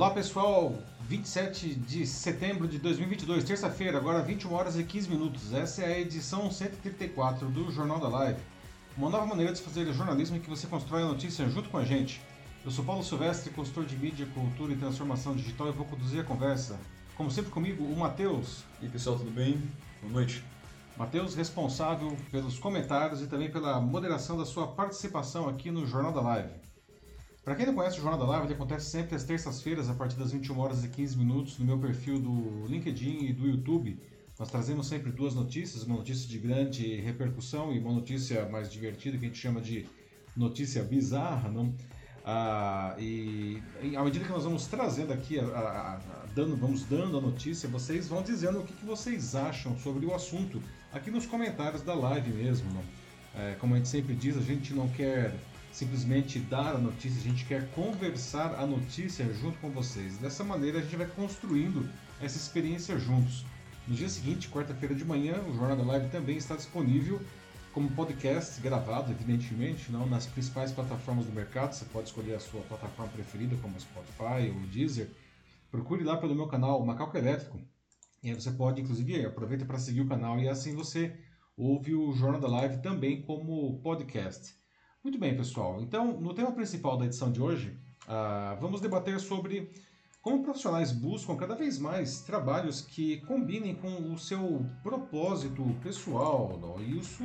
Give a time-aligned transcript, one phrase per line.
[0.00, 0.72] Olá pessoal,
[1.02, 5.52] 27 de setembro de 2022, terça-feira, agora 21 horas e 15 minutos.
[5.52, 8.40] Essa é a edição 134 do Jornal da Live.
[8.96, 11.84] Uma nova maneira de fazer jornalismo em que você constrói a notícia junto com a
[11.84, 12.18] gente.
[12.64, 16.24] Eu sou Paulo Silvestre, consultor de mídia, cultura e transformação digital e vou conduzir a
[16.24, 16.80] conversa.
[17.14, 18.64] Como sempre comigo, o Matheus.
[18.80, 19.62] E aí pessoal, tudo bem?
[20.00, 20.42] Boa noite.
[20.96, 26.22] Matheus, responsável pelos comentários e também pela moderação da sua participação aqui no Jornal da
[26.22, 26.69] Live.
[27.50, 30.16] Para quem não conhece o Jornal da Live, ele acontece sempre às terças-feiras, a partir
[30.16, 33.98] das 21 horas e 15 minutos, no meu perfil do LinkedIn e do YouTube.
[34.38, 39.18] Nós trazemos sempre duas notícias, uma notícia de grande repercussão e uma notícia mais divertida,
[39.18, 39.84] que a gente chama de
[40.36, 41.74] notícia bizarra, não?
[42.24, 46.00] Ah, e, e à medida que nós vamos trazendo aqui, a, a, a,
[46.32, 50.14] dando, vamos dando a notícia, vocês vão dizendo o que, que, vocês acham sobre o
[50.14, 52.72] assunto aqui nos comentários da live mesmo.
[52.72, 52.84] Não?
[53.42, 55.34] É, como a gente sempre diz, a gente não quer
[55.72, 60.18] simplesmente dar a notícia, a gente quer conversar a notícia junto com vocês.
[60.18, 61.88] Dessa maneira a gente vai construindo
[62.20, 63.44] essa experiência juntos.
[63.86, 67.20] No dia seguinte, quarta-feira de manhã, o Jornal da Live também está disponível
[67.72, 71.72] como podcast gravado, evidentemente, não nas principais plataformas do mercado.
[71.72, 75.08] Você pode escolher a sua plataforma preferida, como Spotify ou Deezer.
[75.70, 77.60] Procure lá pelo meu canal Macaco Elétrico.
[78.22, 81.16] E aí você pode, inclusive, aproveita para seguir o canal e assim você
[81.56, 84.59] ouve o Jornal da Live também como podcast.
[85.02, 85.80] Muito bem, pessoal.
[85.80, 89.70] Então, no tema principal da edição de hoje, uh, vamos debater sobre
[90.20, 96.78] como profissionais buscam cada vez mais trabalhos que combinem com o seu propósito pessoal, não?
[96.82, 97.24] e isso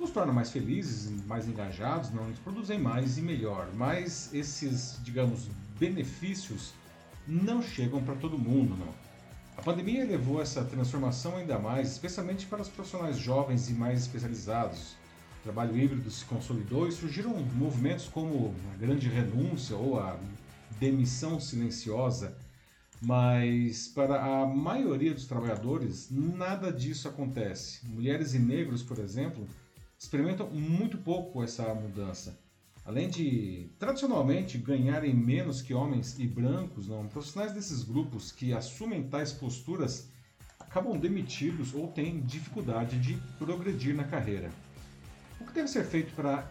[0.00, 2.24] nos torna mais felizes, mais engajados, não?
[2.24, 3.70] Eles produzem mais e melhor.
[3.72, 6.72] Mas esses, digamos, benefícios
[7.24, 8.92] não chegam para todo mundo, não.
[9.56, 14.98] A pandemia levou essa transformação ainda mais, especialmente para os profissionais jovens e mais especializados
[15.40, 20.18] o trabalho híbrido se consolidou e surgiram movimentos como a grande renúncia ou a
[20.78, 22.36] demissão silenciosa,
[23.00, 27.86] mas para a maioria dos trabalhadores nada disso acontece.
[27.86, 29.48] Mulheres e negros, por exemplo,
[29.98, 32.38] experimentam muito pouco essa mudança.
[32.84, 39.08] Além de tradicionalmente ganharem menos que homens e brancos, não, profissionais desses grupos que assumem
[39.08, 40.08] tais posturas
[40.58, 44.50] acabam demitidos ou têm dificuldade de progredir na carreira.
[45.50, 46.48] Que deve ser feito para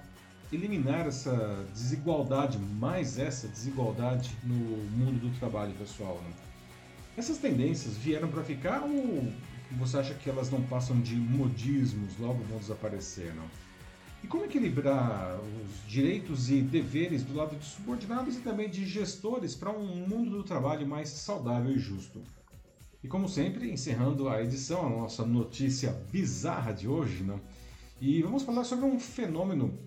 [0.52, 6.22] eliminar essa desigualdade, mais essa desigualdade no mundo do trabalho pessoal?
[6.22, 6.34] Né?
[7.16, 9.32] Essas tendências vieram para ficar ou
[9.78, 13.34] você acha que elas não passam de modismos, logo vão desaparecer?
[13.36, 13.46] Não?
[14.22, 19.56] E como equilibrar os direitos e deveres do lado de subordinados e também de gestores
[19.56, 22.22] para um mundo do trabalho mais saudável e justo?
[23.02, 27.40] E como sempre, encerrando a edição, a nossa notícia bizarra de hoje, não?
[28.02, 29.78] E vamos falar sobre um fenômeno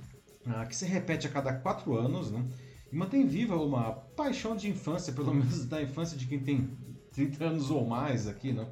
[0.46, 2.44] ah, que se repete a cada quatro anos né?
[2.92, 6.70] e mantém viva uma paixão de infância, pelo menos da infância de quem tem
[7.12, 8.66] 30 anos ou mais aqui, né?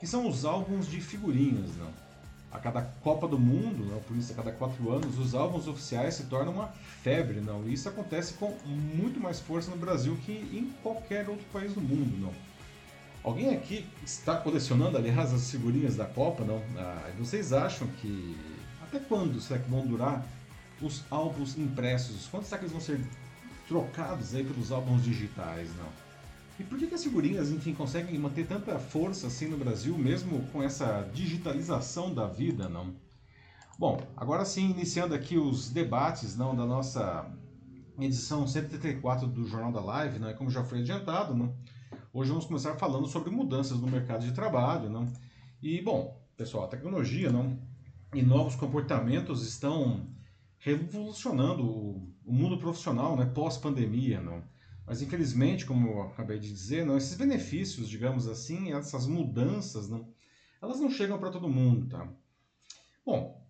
[0.00, 1.70] que são os álbuns de figurinhas.
[1.76, 1.86] Né?
[2.50, 4.00] A cada Copa do Mundo, né?
[4.08, 6.68] por isso a cada quatro anos, os álbuns oficiais se tornam uma
[7.02, 7.42] febre.
[7.42, 7.68] Não?
[7.68, 11.80] E isso acontece com muito mais força no Brasil que em qualquer outro país do
[11.82, 12.16] mundo.
[12.16, 12.32] Não?
[13.22, 16.42] Alguém aqui está colecionando, aliás, as figurinhas da Copa?
[16.42, 16.62] Não?
[16.78, 18.57] Ah, vocês acham que
[18.88, 20.26] até quando será que vão durar
[20.80, 22.26] os álbuns impressos?
[22.26, 23.00] Quando será que eles vão ser
[23.66, 26.08] trocados aí pelos álbuns digitais, não?
[26.58, 30.42] E por que, que as figurinhas, enfim, conseguem manter tanta força assim no Brasil, mesmo
[30.46, 32.94] com essa digitalização da vida, não?
[33.78, 37.30] Bom, agora sim, iniciando aqui os debates não, da nossa
[38.00, 41.54] edição 134 do Jornal da Live, não, como já foi adiantado, não?
[42.12, 44.90] hoje vamos começar falando sobre mudanças no mercado de trabalho.
[44.90, 45.06] Não?
[45.62, 47.56] E, bom, pessoal, a tecnologia não,
[48.14, 50.08] e novos comportamentos estão
[50.58, 54.22] revolucionando o, mundo profissional, né, pós-pandemia?
[54.86, 60.12] Mas infelizmente, como eu acabei de dizer, não, esses benefícios, digamos assim, essas mudanças, não,
[60.60, 62.10] elas não chegam para todo mundo, tá?
[63.04, 63.46] Bom,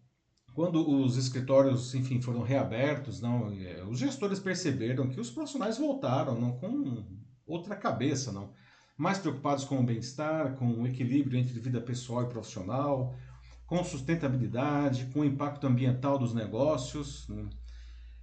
[0.54, 6.40] quando os escritórios, enfim, foram reabertos, não, é, os gestores perceberam que os profissionais voltaram,
[6.40, 7.04] não, com
[7.46, 8.52] outra cabeça, não,
[8.96, 13.14] mais preocupados com o bem-estar, com o equilíbrio entre vida pessoal e profissional,
[13.68, 17.28] com sustentabilidade, com o impacto ambiental dos negócios.
[17.28, 17.48] Né?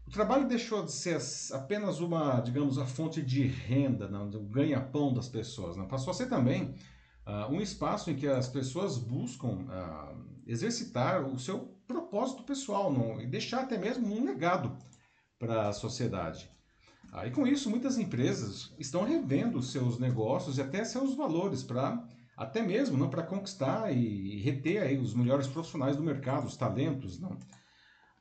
[0.07, 1.19] O trabalho deixou de ser
[1.53, 5.77] apenas uma, digamos, a fonte de renda, não, do ganha-pão das pessoas.
[5.77, 5.85] Né?
[5.87, 6.73] Passou a ser também
[7.27, 13.21] uh, um espaço em que as pessoas buscam uh, exercitar o seu propósito pessoal não?
[13.21, 14.75] e deixar até mesmo um legado
[15.37, 16.49] para a sociedade.
[17.13, 22.03] Ah, e com isso, muitas empresas estão revendo seus negócios e até seus valores para
[22.35, 27.19] até mesmo não para conquistar e reter aí os melhores profissionais do mercado, os talentos,
[27.19, 27.37] não.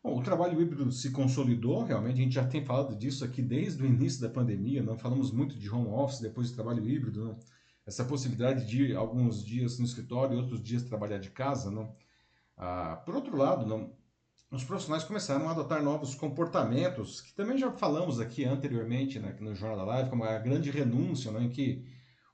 [0.03, 3.83] Bom, o trabalho híbrido se consolidou, realmente, a gente já tem falado disso aqui desde
[3.83, 7.39] o início da pandemia, não falamos muito de home office depois de trabalho híbrido, não?
[7.87, 11.71] essa possibilidade de alguns dias no escritório e outros dias trabalhar de casa.
[11.71, 11.95] Não?
[12.57, 13.93] Ah, por outro lado, não,
[14.51, 19.55] os profissionais começaram a adotar novos comportamentos, que também já falamos aqui anteriormente né, no
[19.55, 21.85] Jornal da Live, como a grande renúncia, não, em que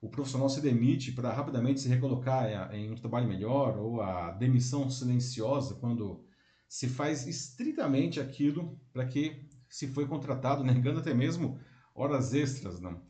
[0.00, 4.88] o profissional se demite para rapidamente se recolocar em um trabalho melhor, ou a demissão
[4.88, 6.24] silenciosa, quando
[6.66, 11.60] se faz estritamente aquilo para que se foi contratado, negando até mesmo
[11.94, 12.80] horas extras.
[12.80, 13.02] Não?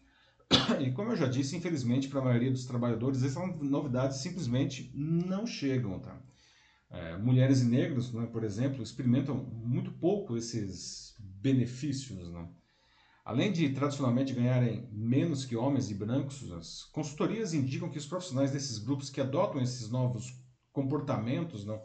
[0.80, 5.46] E como eu já disse, infelizmente, para a maioria dos trabalhadores, essas novidades simplesmente não
[5.46, 6.00] chegam.
[6.00, 6.20] Tá?
[6.90, 12.28] É, mulheres e negros, né, por exemplo, experimentam muito pouco esses benefícios.
[12.32, 12.48] Né?
[13.24, 18.50] Além de tradicionalmente ganharem menos que homens e brancos, as consultorias indicam que os profissionais
[18.50, 20.34] desses grupos que adotam esses novos
[20.72, 21.82] comportamentos não,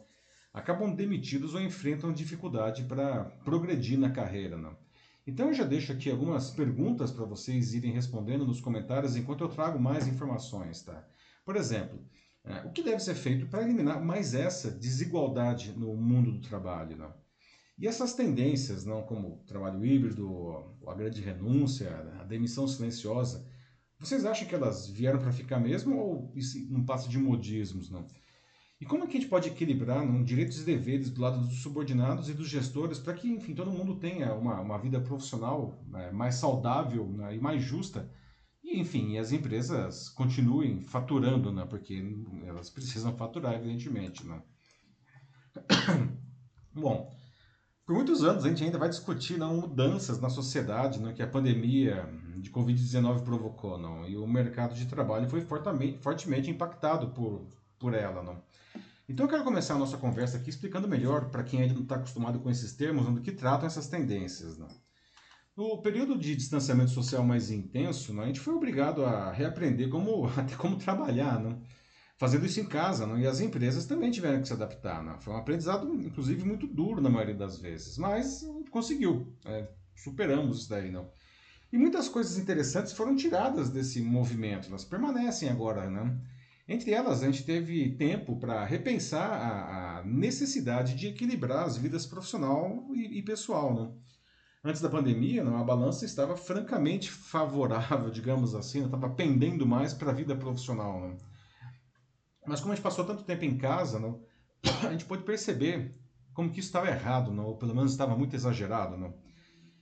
[0.53, 4.57] acabam demitidos ou enfrentam dificuldade para progredir na carreira.
[4.57, 4.77] Não?
[5.27, 9.49] Então eu já deixo aqui algumas perguntas para vocês irem respondendo nos comentários enquanto eu
[9.49, 10.81] trago mais informações.
[10.83, 11.05] Tá?
[11.43, 11.99] Por exemplo,
[12.45, 16.95] é, o que deve ser feito para eliminar mais essa desigualdade no mundo do trabalho?
[16.95, 17.24] Não?
[17.77, 21.89] E essas tendências, não como o trabalho híbrido, a grande renúncia,
[22.19, 23.45] a demissão silenciosa,
[23.99, 28.07] vocês acham que elas vieram para ficar mesmo ou isso não passa de modismos, não?
[28.79, 31.61] E como é que a gente pode equilibrar não, direitos e deveres do lado dos
[31.61, 36.11] subordinados e dos gestores para que, enfim, todo mundo tenha uma, uma vida profissional né,
[36.11, 38.11] mais saudável né, e mais justa
[38.65, 42.03] e, enfim, as empresas continuem faturando, né, porque
[42.45, 44.25] elas precisam faturar, evidentemente.
[44.25, 44.41] Né?
[46.73, 47.14] Bom,
[47.85, 51.27] por muitos anos a gente ainda vai discutir não, mudanças na sociedade não, que a
[51.27, 57.47] pandemia de Covid-19 provocou, não, e o mercado de trabalho foi fortemente, fortemente impactado por,
[57.77, 58.23] por ela.
[58.23, 58.41] Não.
[59.07, 61.95] Então eu quero começar a nossa conversa aqui explicando melhor para quem ainda não está
[61.95, 64.57] acostumado com esses termos, do que tratam essas tendências.
[64.57, 64.67] Né?
[65.55, 70.25] No período de distanciamento social mais intenso, né, a gente foi obrigado a reaprender como,
[70.35, 71.55] até como trabalhar, né?
[72.17, 73.21] Fazendo isso em casa, né?
[73.21, 75.03] e as empresas também tiveram que se adaptar.
[75.03, 75.15] Né?
[75.19, 80.69] Foi um aprendizado, inclusive, muito duro na maioria das vezes, mas conseguiu, é, superamos isso
[80.69, 80.91] daí.
[80.91, 81.09] Não?
[81.71, 85.89] E muitas coisas interessantes foram tiradas desse movimento, elas permanecem agora.
[85.89, 86.17] Né?
[86.67, 92.05] Entre elas, a gente teve tempo para repensar a, a, necessidade de equilibrar as vidas
[92.05, 93.73] profissional e, e pessoal.
[93.73, 93.91] Né?
[94.63, 100.13] Antes da pandemia, a balança estava francamente favorável, digamos assim, estava pendendo mais para a
[100.13, 101.01] vida profissional.
[101.01, 101.17] Né?
[102.47, 104.13] Mas como a gente passou tanto tempo em casa, né,
[104.87, 105.95] a gente pôde perceber
[106.33, 107.45] como que isso estava errado, não?
[107.45, 108.97] ou pelo menos estava muito exagerado.
[108.97, 109.13] Não?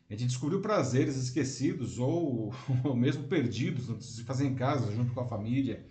[0.09, 5.13] A gente descobriu prazeres esquecidos ou, ou mesmo perdidos de se fazer em casa, junto
[5.13, 5.85] com a família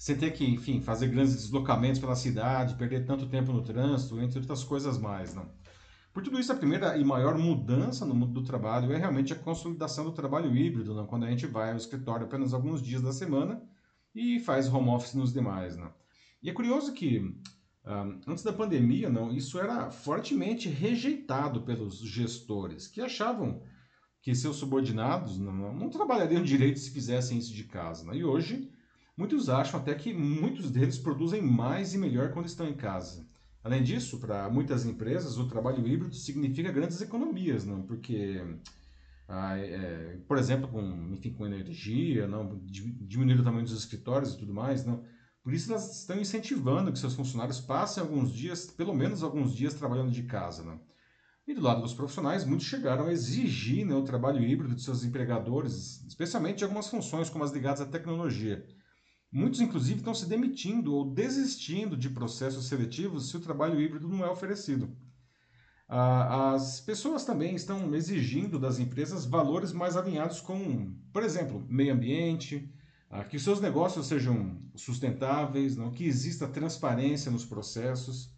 [0.00, 4.38] sem ter que, enfim, fazer grandes deslocamentos pela cidade, perder tanto tempo no trânsito, entre
[4.38, 5.46] outras coisas mais, não.
[6.10, 9.36] Por tudo isso, a primeira e maior mudança no mundo do trabalho é realmente a
[9.36, 11.06] consolidação do trabalho híbrido, não?
[11.06, 13.62] quando a gente vai ao escritório apenas alguns dias da semana
[14.14, 15.76] e faz home office nos demais.
[15.76, 15.92] Não?
[16.42, 17.34] E é curioso que,
[18.26, 23.62] antes da pandemia, não, isso era fortemente rejeitado pelos gestores, que achavam
[24.22, 28.04] que seus subordinados não, não trabalhariam direito se fizessem isso de casa.
[28.04, 28.14] Não?
[28.14, 28.70] E hoje,
[29.20, 33.28] Muitos acham até que muitos deles produzem mais e melhor quando estão em casa.
[33.62, 37.82] Além disso, para muitas empresas, o trabalho híbrido significa grandes economias, não?
[37.82, 38.42] porque,
[39.28, 42.58] ah, é, por exemplo, com, enfim, com energia, não?
[42.64, 44.86] diminuir o tamanho dos escritórios e tudo mais.
[44.86, 45.04] Não?
[45.42, 49.74] Por isso, elas estão incentivando que seus funcionários passem alguns dias, pelo menos alguns dias,
[49.74, 50.62] trabalhando de casa.
[50.62, 50.80] Não?
[51.46, 55.04] E do lado dos profissionais, muitos chegaram a exigir né, o trabalho híbrido de seus
[55.04, 58.64] empregadores, especialmente de algumas funções como as ligadas à tecnologia
[59.32, 64.24] Muitos, inclusive, estão se demitindo ou desistindo de processos seletivos se o trabalho híbrido não
[64.24, 64.96] é oferecido.
[65.88, 72.72] As pessoas também estão exigindo das empresas valores mais alinhados com, por exemplo, meio ambiente,
[73.28, 78.32] que seus negócios sejam sustentáveis, que exista transparência nos processos.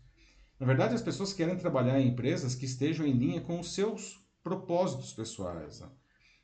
[0.58, 4.18] Na verdade, as pessoas querem trabalhar em empresas que estejam em linha com os seus
[4.42, 5.82] propósitos pessoais.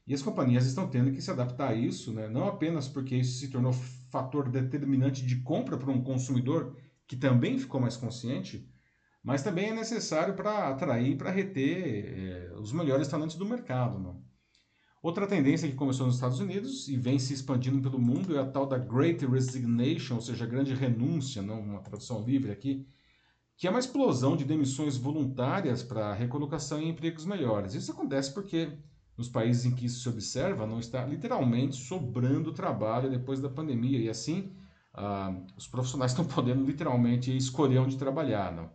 [0.07, 2.29] E as companhias estão tendo que se adaptar a isso, né?
[2.29, 3.73] não apenas porque isso se tornou
[4.11, 8.71] fator determinante de compra para um consumidor que também ficou mais consciente,
[9.23, 13.99] mas também é necessário para atrair para reter é, os melhores talentos do mercado.
[13.99, 14.23] Não?
[15.01, 18.47] Outra tendência que começou nos Estados Unidos e vem se expandindo pelo mundo é a
[18.47, 22.85] tal da Great Resignation, ou seja, grande renúncia, não uma tradução livre aqui,
[23.57, 27.75] que é uma explosão de demissões voluntárias para recolocação em empregos melhores.
[27.75, 28.73] Isso acontece porque
[29.17, 33.99] nos países em que isso se observa, não está literalmente sobrando trabalho depois da pandemia.
[33.99, 34.53] E assim,
[34.95, 38.53] ah, os profissionais estão podendo literalmente escolher onde trabalhar.
[38.53, 38.71] Não?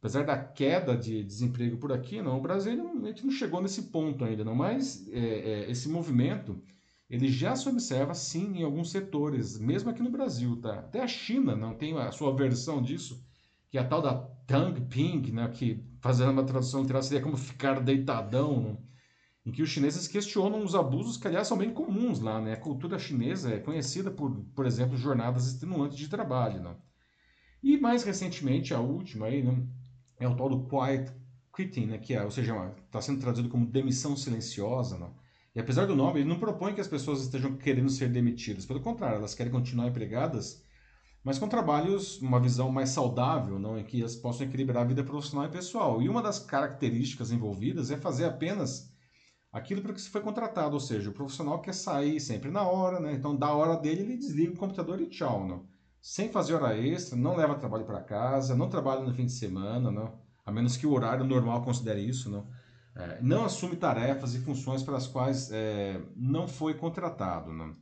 [0.00, 3.62] Apesar da queda de desemprego por aqui, não, o Brasil não, a gente não chegou
[3.62, 4.54] nesse ponto ainda, não.
[4.54, 6.60] Mas é, é, esse movimento
[7.08, 10.78] ele já se observa sim em alguns setores, mesmo aqui no Brasil, tá?
[10.78, 13.22] Até a China não tem a sua versão disso,
[13.68, 14.14] que é a tal da
[14.46, 15.48] Tang Ping, né?
[15.48, 18.76] Que fazendo uma tradução literal seria como ficar deitadão, né?
[19.44, 22.52] em que os chineses questionam os abusos que, aliás, são bem comuns lá, né?
[22.52, 26.76] A cultura chinesa é conhecida por, por exemplo, jornadas extenuantes de trabalho, né?
[27.62, 29.66] E mais recentemente, a última aí, né?
[30.20, 31.10] É o tal do quiet
[31.54, 31.98] quitting, né?
[31.98, 32.54] Que é, ou seja,
[32.86, 35.10] está sendo traduzido como demissão silenciosa, né?
[35.54, 38.64] E apesar do nome, ele não propõe que as pessoas estejam querendo ser demitidas.
[38.64, 40.62] Pelo contrário, elas querem continuar empregadas,
[41.24, 45.02] mas com trabalhos, uma visão mais saudável, não em que elas possam equilibrar a vida
[45.02, 46.00] profissional e pessoal.
[46.00, 48.94] E uma das características envolvidas é fazer apenas
[49.52, 53.00] aquilo para que se foi contratado, ou seja, o profissional quer sair sempre na hora,
[53.00, 53.12] né?
[53.12, 55.68] Então, da hora dele, ele desliga o computador e tchau, não?
[56.00, 59.90] Sem fazer hora extra, não leva trabalho para casa, não trabalha no fim de semana,
[59.90, 60.18] não?
[60.44, 62.48] A menos que o horário normal considere isso, não?
[62.96, 67.76] É, não assume tarefas e funções para as quais é, não foi contratado, não?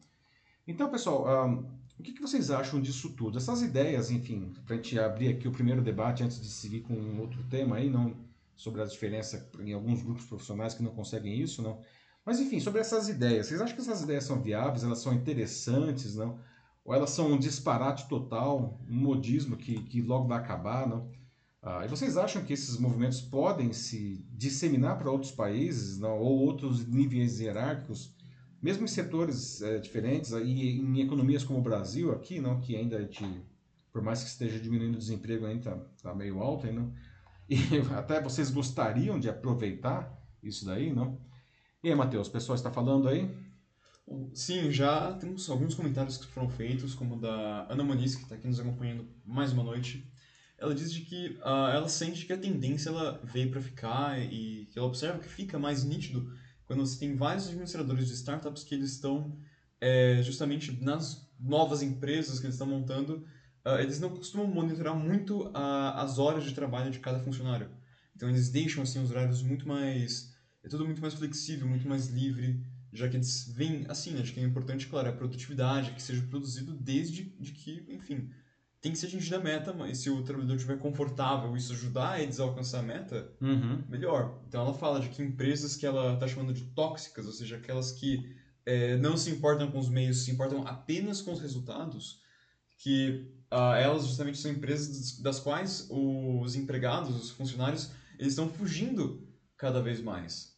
[0.67, 3.39] Então, pessoal, um, o que, que, vocês acham disso tudo?
[3.39, 6.95] Essas ideias, enfim, para a gente abrir aqui o primeiro debate antes de seguir com
[6.95, 8.15] um outro tema aí, não
[8.55, 11.81] sobre a diferença em alguns grupos profissionais que não conseguem isso, não.
[12.27, 16.17] Mas enfim, sobre essas ideias, vocês acham que essas ideias são viáveis, elas são interessantes,
[16.17, 16.39] não?
[16.88, 21.11] Ou elas são um disparate total, um modismo que, que logo vai acabar, não?
[21.61, 26.18] Ah, e vocês acham que esses movimentos podem se disseminar para outros países, não?
[26.18, 28.16] Ou outros níveis hierárquicos,
[28.62, 32.59] mesmo em setores é, diferentes, e em economias como o Brasil aqui, não?
[32.59, 33.23] Que ainda gente,
[33.92, 36.90] por mais que esteja diminuindo o desemprego, ainda está tá meio alto, não?
[37.50, 37.59] E
[37.99, 41.21] até vocês gostariam de aproveitar isso daí, não?
[41.85, 43.30] E aí, Matheus, o pessoal está falando aí?
[44.35, 48.37] Sim, já temos alguns comentários que foram feitos, como o da Ana Moniz, que está
[48.37, 50.11] aqui nos acompanhando mais uma noite.
[50.57, 54.67] Ela diz de que uh, ela sente que a tendência ela veio para ficar e
[54.71, 56.33] que ela observa que fica mais nítido
[56.65, 59.38] quando você tem vários administradores de startups que eles estão
[59.81, 63.25] é, justamente nas novas empresas que eles estão montando
[63.65, 67.71] uh, eles não costumam monitorar muito uh, as horas de trabalho de cada funcionário.
[68.17, 72.09] Então eles deixam assim os horários muito mais é tudo muito mais flexível, muito mais
[72.09, 72.61] livre,
[72.92, 76.73] já que eles veem assim, acho que é importante, claro, a produtividade, que seja produzido
[76.75, 78.30] desde de que, enfim,
[78.80, 82.38] tem que ser atingida a meta, mas se o trabalhador estiver confortável isso ajudar eles
[82.38, 83.83] a alcançar a meta, uhum.
[83.88, 84.40] melhor.
[84.47, 87.92] Então ela fala de que empresas que ela está chamando de tóxicas, ou seja, aquelas
[87.92, 92.21] que é, não se importam com os meios, se importam apenas com os resultados,
[92.78, 99.26] que uh, elas justamente são empresas das quais os empregados, os funcionários, eles estão fugindo
[99.57, 100.57] cada vez mais.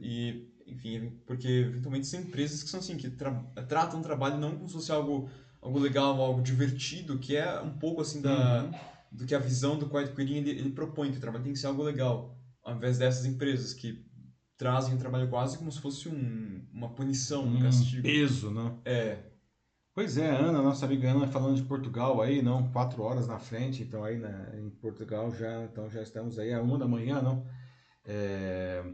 [0.00, 3.32] E, enfim, porque eventualmente são empresas que são assim, que tra
[3.68, 5.30] tratam o trabalho não como se fosse algo,
[5.62, 8.70] algo legal, algo divertido, que é um pouco assim da, uhum.
[9.12, 11.58] do que a visão do Quiet Quitting ele, ele propõe, que o trabalho tem que
[11.58, 14.04] ser algo legal, ao invés dessas empresas que
[14.56, 18.02] trazem o trabalho quase como se fosse um, uma punição, um, um castigo.
[18.02, 18.74] peso, né?
[18.84, 19.18] É.
[19.94, 23.82] Pois é, Ana, nossa amiga Ana, falando de Portugal aí, não, quatro horas na frente,
[23.82, 27.46] então aí né, em Portugal já, então já estamos aí a uma da manhã, não?
[28.04, 28.84] É...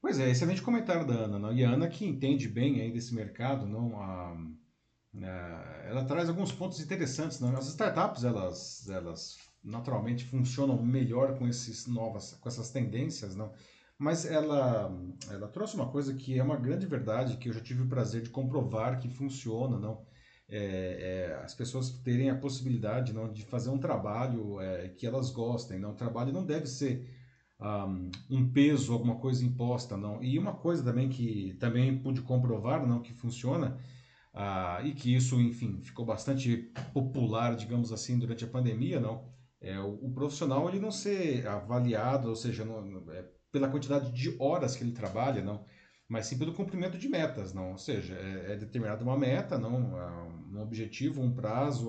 [0.00, 1.52] Pois é, excelente comentário da Ana, não?
[1.52, 4.00] E a Ana que entende bem aí desse mercado, não?
[4.00, 4.36] A, a,
[5.12, 7.56] né, ela traz alguns pontos interessantes, não?
[7.56, 13.52] As startups, elas, elas naturalmente funcionam melhor com esses novas, com essas tendências, não?
[13.98, 14.92] Mas ela,
[15.30, 18.22] ela trouxe uma coisa que é uma grande verdade, que eu já tive o prazer
[18.22, 20.06] de comprovar que funciona, não?
[20.48, 25.30] é, é, as pessoas terem a possibilidade não, de fazer um trabalho é, que elas
[25.30, 25.78] gostem.
[25.78, 25.90] Não?
[25.90, 27.15] O trabalho não deve ser
[28.30, 29.96] um, peso, alguma coisa imposta.
[29.96, 30.22] não.
[30.22, 33.78] E uma coisa também que também pude comprovar não, que funciona,
[34.34, 39.24] uh, e que isso, enfim, ficou bastante popular, digamos assim, durante a pandemia, não,
[39.60, 44.36] é o, o profissional ele não ser avaliado, ou seja, não, é, pela quantidade de
[44.38, 45.64] horas que ele trabalha, não,
[46.08, 49.94] mas sim pelo cumprimento de metas, não, ou seja, é, é determinada uma meta, não,
[50.52, 51.88] um objetivo, um prazo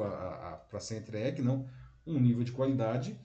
[0.69, 1.67] para ser entregue, não,
[2.05, 3.19] um nível de qualidade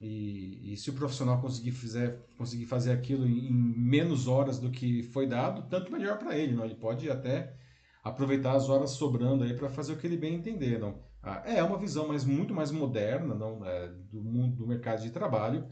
[0.00, 4.70] e, e, se o profissional conseguir, fizer, conseguir fazer aquilo em, em menos horas do
[4.70, 7.56] que foi dado, tanto melhor para ele, não, ele pode até
[8.04, 11.02] aproveitar as horas sobrando aí para fazer o que ele bem entender, não.
[11.22, 15.10] Ah, é uma visão mas muito mais moderna, não, é, do mundo do mercado de
[15.10, 15.66] trabalho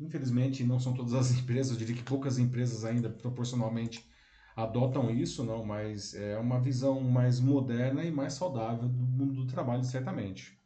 [0.00, 4.08] Infelizmente, não são todas as empresas, eu diria que poucas empresas ainda proporcionalmente
[4.56, 9.46] adotam isso, não, mas é uma visão mais moderna e mais saudável do mundo do
[9.46, 10.57] trabalho, certamente.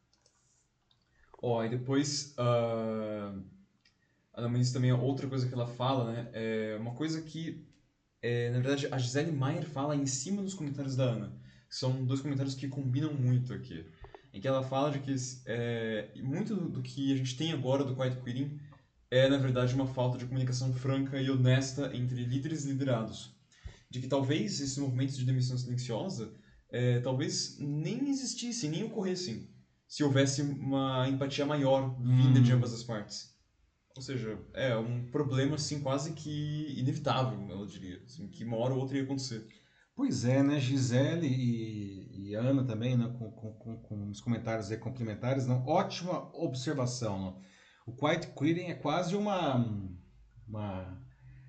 [1.43, 3.43] Ó, oh, e depois, uh,
[4.33, 7.67] a Ana também, outra coisa que ela fala, né, é uma coisa que,
[8.23, 11.37] é, na verdade, a Gisele Maier fala em cima dos comentários da Ana.
[11.69, 13.85] São dois comentários que combinam muito aqui.
[14.33, 17.97] em que ela fala de que é, muito do que a gente tem agora do
[17.97, 18.59] quiet quitting
[19.11, 23.37] é, na verdade, uma falta de comunicação franca e honesta entre líderes e liderados.
[23.91, 26.33] De que talvez esses movimentos de demissão silenciosa
[26.71, 29.52] é, talvez nem existissem, nem ocorressem,
[29.93, 32.43] se houvesse uma empatia maior vinda hum.
[32.43, 33.37] de ambas as partes.
[33.95, 38.73] Ou seja, é um problema assim quase que inevitável, eu diria, assim, que uma hora
[38.73, 39.47] ou outra ia acontecer.
[39.95, 40.59] Pois é, né?
[40.59, 43.15] Gisele e, e Ana também, né?
[43.19, 45.63] com, com, com, com os comentários aí complementares, não?
[45.67, 47.21] ótima observação.
[47.21, 47.43] Não?
[47.87, 49.57] O quiet quitting é quase uma,
[50.49, 50.99] uma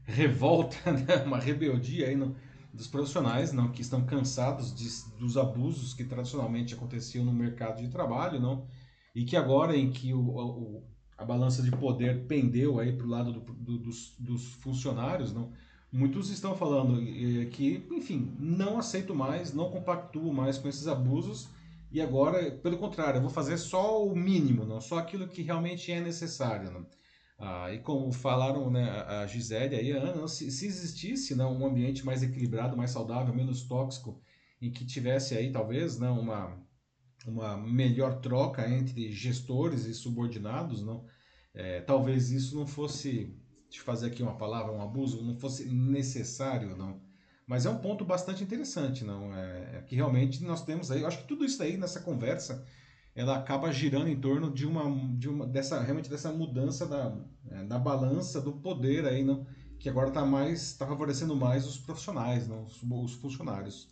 [0.04, 1.24] revolta, né?
[1.26, 2.36] uma rebeldia aí no,
[2.74, 4.90] dos profissionais não, que estão cansados de,
[5.20, 8.68] dos abusos que tradicionalmente aconteciam no mercado de trabalho não?
[9.14, 10.84] e que agora em que o, o
[11.16, 15.52] a balança de poder pendeu aí para o lado do, do, dos, dos, funcionários, não?
[15.92, 17.00] Muitos estão falando
[17.52, 21.50] que, enfim, não aceito mais, não compactuo mais com esses abusos
[21.92, 25.92] e agora, pelo contrário, eu vou fazer só o mínimo, não só aquilo que realmente
[25.92, 26.72] é necessário.
[26.72, 26.86] Não?
[27.46, 31.66] Ah, e como falaram né, a Gisele e a Ana, se, se existisse não, um
[31.66, 34.22] ambiente mais equilibrado, mais saudável, menos tóxico,
[34.62, 36.58] em que tivesse aí talvez não, uma,
[37.28, 41.06] uma melhor troca entre gestores e subordinados, não?
[41.54, 43.38] É, talvez isso não fosse,
[43.70, 47.02] de fazer aqui uma palavra, um abuso, não fosse necessário, não.
[47.46, 49.36] Mas é um ponto bastante interessante, não?
[49.36, 52.66] É, é que realmente nós temos aí, eu acho que tudo isso aí nessa conversa,
[53.16, 54.84] ela acaba girando em torno de uma,
[55.16, 57.16] de uma dessa realmente dessa mudança da,
[57.50, 59.46] é, da balança do poder aí, não?
[59.80, 62.64] Que agora está mais, está favorecendo mais os profissionais, não?
[62.64, 63.90] Os, os funcionários.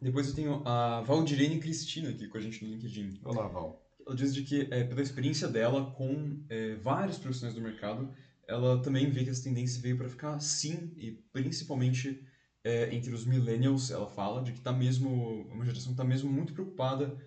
[0.00, 3.20] Depois eu tenho a Valdirene Cristina aqui com a gente no LinkedIn.
[3.24, 7.60] Olá, Val ela diz de que, é, pela experiência dela com é, vários profissionais do
[7.60, 8.10] mercado,
[8.46, 12.26] ela também vê que essa tendência veio para ficar sim, e principalmente
[12.64, 16.32] é, entre os millennials, ela fala, de que tá mesmo, uma geração que está mesmo
[16.32, 17.18] muito preocupada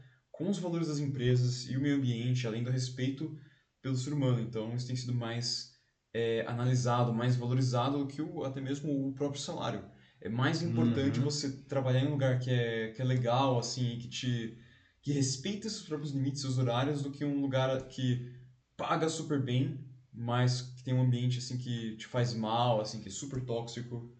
[0.41, 3.37] com os valores das empresas e o meio ambiente, além do respeito
[3.79, 4.41] pelo ser humano.
[4.41, 5.71] Então, isso tem sido mais
[6.11, 9.85] é, analisado, mais valorizado do que o, até mesmo o próprio salário.
[10.19, 11.25] É mais importante uhum.
[11.25, 14.57] você trabalhar em um lugar que é, que é legal, assim, que te
[15.03, 18.31] que respeita seus próprios limites, seus horários, do que um lugar que
[18.77, 23.09] paga super bem, mas que tem um ambiente assim que te faz mal, assim que
[23.09, 24.15] é super tóxico.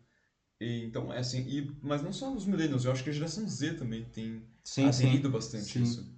[0.60, 3.48] E, então é assim, e, mas não só os millennials, eu acho que a geração
[3.48, 5.34] Z também tem sim, aderido sim.
[5.34, 5.84] bastante sim.
[5.84, 6.12] isso.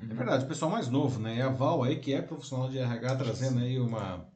[0.00, 1.38] É verdade, o pessoal mais novo, né?
[1.38, 4.30] E a Val aí, que é profissional de RH, trazendo aí uma,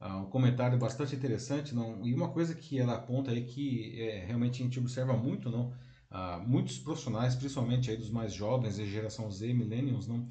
[0.00, 2.06] um comentário bastante interessante, não?
[2.06, 5.72] E uma coisa que ela aponta aí que é, realmente a gente observa muito, não?
[6.10, 10.26] Ah, muitos profissionais, principalmente aí dos mais jovens, a geração Z, millennials, não,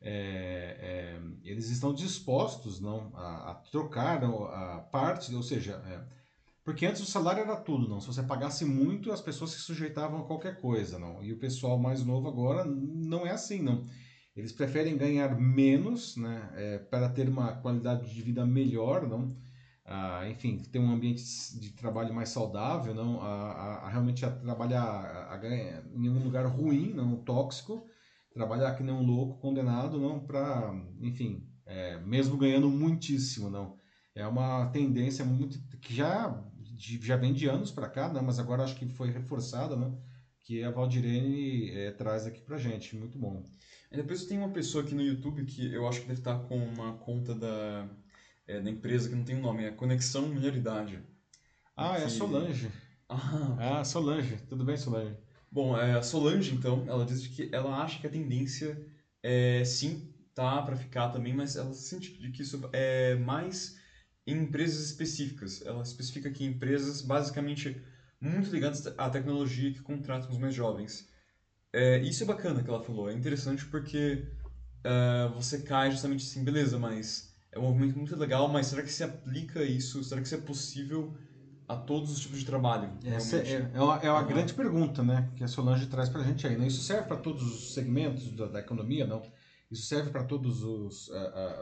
[0.00, 6.00] é, é, eles estão dispostos não, a, a trocar a parte, ou seja, é,
[6.66, 8.00] porque antes o salário era tudo, não.
[8.00, 11.22] Se você pagasse muito, as pessoas se sujeitavam a qualquer coisa, não.
[11.22, 13.86] E o pessoal mais novo agora não é assim, não.
[14.34, 19.36] Eles preferem ganhar menos, né, é, para ter uma qualidade de vida melhor, não
[19.84, 21.22] a, enfim, ter um ambiente
[21.60, 25.40] de trabalho mais saudável, não a, a, a realmente a trabalhar a,
[25.94, 27.86] em um lugar ruim, não tóxico,
[28.32, 33.78] trabalhar que nem um louco condenado, não para, enfim, é, mesmo ganhando muitíssimo, não.
[34.14, 36.42] É uma tendência muito que já
[36.78, 39.92] já vem de anos para cá, não, mas agora acho que foi reforçada, né?
[40.42, 43.44] Que a Valdirene é, traz aqui pra gente, muito bom.
[43.90, 46.56] E depois tem uma pessoa aqui no YouTube que eu acho que deve estar com
[46.56, 47.88] uma conta da
[48.46, 51.02] é, da empresa que não tem um nome, é Conexão Melhoridade.
[51.76, 52.02] Ah, que...
[52.02, 52.70] é a Solange.
[53.08, 54.36] Ah, ah, Solange.
[54.48, 55.16] Tudo bem, Solange?
[55.48, 58.84] Bom, é, a Solange, então, ela diz que ela acha que a tendência
[59.22, 63.78] é, sim, tá para ficar também, mas ela sente que isso é mais
[64.26, 65.64] em empresas específicas.
[65.64, 67.80] Ela especifica que empresas basicamente
[68.20, 71.08] muito ligadas à tecnologia que contratam os mais jovens.
[71.72, 74.26] É, isso é bacana que ela falou, é interessante porque
[74.84, 78.92] uh, você cai justamente assim, beleza, mas é um movimento muito legal, mas será que
[78.92, 80.02] se aplica isso?
[80.02, 81.14] Será que isso é possível
[81.68, 82.90] a todos os tipos de trabalho?
[83.04, 84.28] Essa é, é uma, é uma uhum.
[84.28, 85.30] grande pergunta, né?
[85.36, 86.56] Que a Solange traz para a gente aí.
[86.56, 86.66] Né?
[86.66, 89.22] Isso serve para todos os segmentos da, da, economia, não?
[89.70, 91.10] Isso serve para todos os,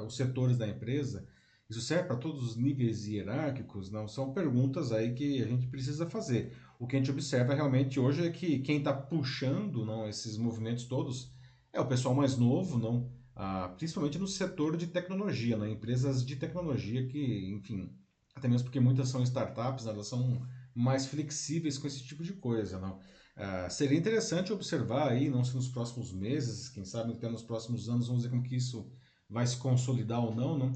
[0.05, 1.27] os setores da empresa?
[1.69, 3.91] Isso serve para todos os níveis hierárquicos?
[3.91, 4.07] Não?
[4.07, 6.57] São perguntas aí que a gente precisa fazer.
[6.79, 10.85] O que a gente observa realmente hoje é que quem está puxando não, esses movimentos
[10.85, 11.33] todos
[11.73, 13.11] é o pessoal mais novo, não?
[13.37, 15.71] ah, principalmente no setor de tecnologia, né?
[15.71, 17.91] empresas de tecnologia que, enfim,
[18.35, 19.93] até mesmo porque muitas são startups, né?
[19.93, 22.79] elas são mais flexíveis com esse tipo de coisa.
[22.79, 23.01] Não?
[23.37, 27.89] Ah, seria interessante observar aí, não se nos próximos meses, quem sabe até nos próximos
[27.89, 28.91] anos, vamos ver como que isso
[29.29, 30.73] vai se consolidar ou não, não?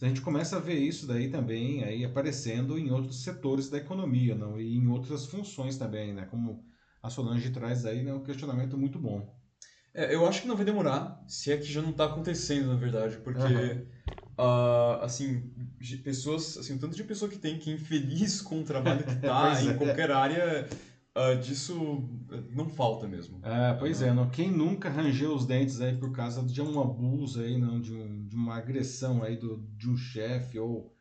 [0.00, 4.34] A gente começa a ver isso daí também aí aparecendo em outros setores da economia,
[4.34, 4.60] não?
[4.60, 6.26] E em outras funções também, né?
[6.26, 6.64] Como
[7.02, 8.12] a Solange traz aí, né?
[8.12, 9.34] um questionamento muito bom.
[9.94, 12.74] É, eu acho que não vai demorar, se é que já não está acontecendo, na
[12.74, 13.86] verdade, porque, uhum.
[14.38, 15.50] uh, assim,
[16.04, 19.12] pessoas, assim, o tanto de pessoa que tem que é infeliz com o trabalho que
[19.16, 19.74] está em é.
[19.74, 20.68] qualquer área,
[21.16, 22.06] uh, disso
[22.50, 23.40] não falta mesmo.
[23.42, 27.40] É, pois é, não, quem nunca rangeu os dentes aí por causa de um abuso
[27.40, 30.94] aí, não, de, um, de uma agressão aí do, de um chefe ou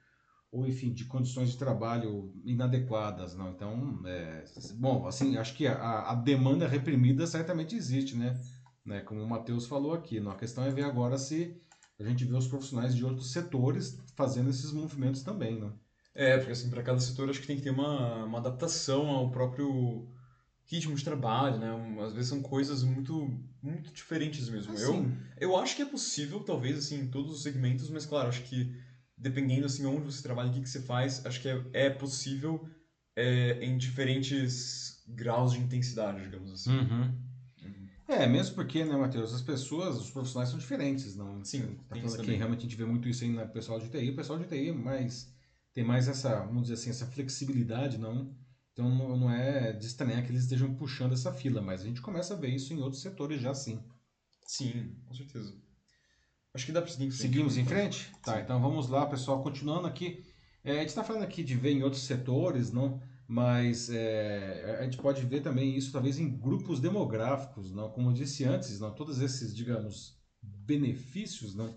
[0.51, 4.45] ou enfim de condições de trabalho inadequadas não então é,
[4.75, 8.39] bom assim acho que a, a demanda reprimida certamente existe né
[8.85, 9.01] né?
[9.01, 10.31] Como o Matheus falou aqui, não?
[10.31, 11.59] a questão é ver agora se
[11.99, 15.71] a gente vê os profissionais de outros setores fazendo esses movimentos também, né?
[16.13, 19.31] É, porque assim, para cada setor acho que tem que ter uma, uma adaptação ao
[19.31, 20.07] próprio
[20.65, 21.69] ritmo de trabalho, né?
[22.03, 24.73] Às vezes são coisas muito, muito diferentes mesmo.
[24.73, 24.83] Assim.
[25.37, 28.43] Eu, eu acho que é possível, talvez, assim, em todos os segmentos, mas claro, acho
[28.43, 28.75] que
[29.17, 32.67] dependendo, assim, onde você trabalha, o que, que você faz, acho que é, é possível
[33.15, 36.71] é, em diferentes graus de intensidade, digamos assim.
[36.71, 37.25] Uhum.
[38.07, 41.43] É, mesmo porque, né, Matheus, as pessoas, os profissionais são diferentes, não?
[41.43, 44.11] Sim, tá falando aqui, realmente a gente vê muito isso aí no pessoal de TI,
[44.11, 45.33] o pessoal de TI mais,
[45.73, 48.31] tem mais essa, vamos dizer assim, essa flexibilidade, não?
[48.75, 52.33] Então não, é de estranhar que eles estejam puxando essa fila, mas a gente começa
[52.33, 53.81] a ver isso em outros setores já sim.
[54.45, 55.55] Sim, com certeza.
[56.53, 57.21] Acho que dá para seguir em frente.
[57.21, 58.11] Seguimos em frente?
[58.21, 60.25] Tá, então vamos lá, pessoal, continuando aqui.
[60.61, 63.01] É, a gente está falando aqui de ver em outros setores, não?
[63.27, 67.89] mas é, a gente pode ver também isso talvez em grupos demográficos, não?
[67.89, 68.93] como eu disse antes, não?
[68.93, 71.73] todos esses, digamos, benefícios, não?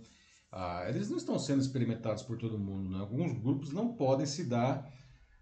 [0.50, 2.96] Ah, eles não estão sendo experimentados por todo mundo.
[2.96, 4.90] Alguns grupos não podem se dar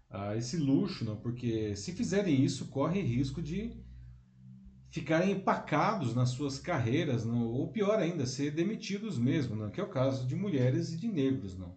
[0.09, 1.17] ah, esse luxo, não?
[1.17, 3.75] porque se fizerem isso, corre risco de
[4.89, 7.45] ficarem empacados nas suas carreiras, não?
[7.47, 9.69] ou pior ainda, ser demitidos mesmo, não?
[9.69, 11.57] que é o caso de mulheres e de negros.
[11.57, 11.75] Não?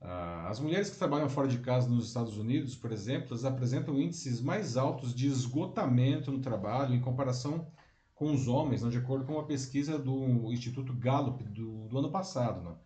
[0.00, 4.40] Ah, as mulheres que trabalham fora de casa nos Estados Unidos, por exemplo, apresentam índices
[4.40, 7.70] mais altos de esgotamento no trabalho em comparação
[8.14, 12.62] com os homens, de acordo com uma pesquisa do Instituto Gallup do, do ano passado.
[12.62, 12.78] Não?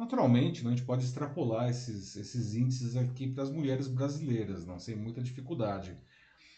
[0.00, 4.78] Naturalmente, não, a gente pode extrapolar esses, esses índices aqui para as mulheres brasileiras, não,
[4.78, 5.94] sem muita dificuldade.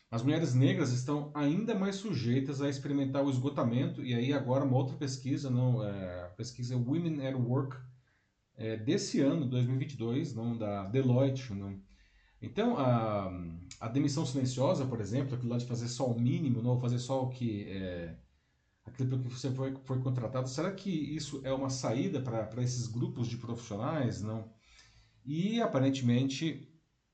[0.09, 4.76] As mulheres negras estão ainda mais sujeitas a experimentar o esgotamento, e aí agora uma
[4.76, 7.76] outra pesquisa, não, é, a pesquisa Women at Work
[8.57, 11.52] é, desse ano, 2022, não da Deloitte.
[11.52, 11.81] Não.
[12.40, 13.28] Então, a,
[13.81, 17.24] a demissão silenciosa, por exemplo, aquilo lá de fazer só o mínimo, não fazer só
[17.24, 18.14] o que é,
[18.85, 23.29] aquilo que você foi, foi contratado, será que isso é uma saída para esses grupos
[23.29, 24.23] de profissionais?
[24.23, 24.53] Não.
[25.25, 26.68] E aparentemente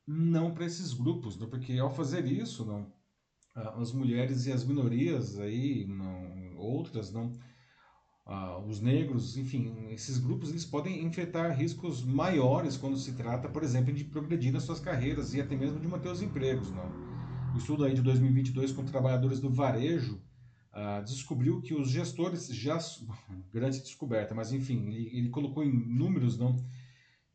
[0.06, 2.90] não para esses grupos, não, porque ao fazer isso, não,
[3.54, 7.32] as mulheres e as minorias aí, não, outras, não
[8.28, 13.62] ah, os negros, enfim, esses grupos eles podem enfrentar riscos maiores quando se trata, por
[13.62, 16.70] exemplo, de progredir nas suas carreiras e até mesmo de manter os empregos.
[16.70, 16.84] Não?
[17.54, 20.20] O estudo aí de 2022 com trabalhadores do varejo
[20.78, 22.78] ah, descobriu que os gestores já
[23.52, 26.56] grande descoberta, mas enfim, ele, ele colocou em números não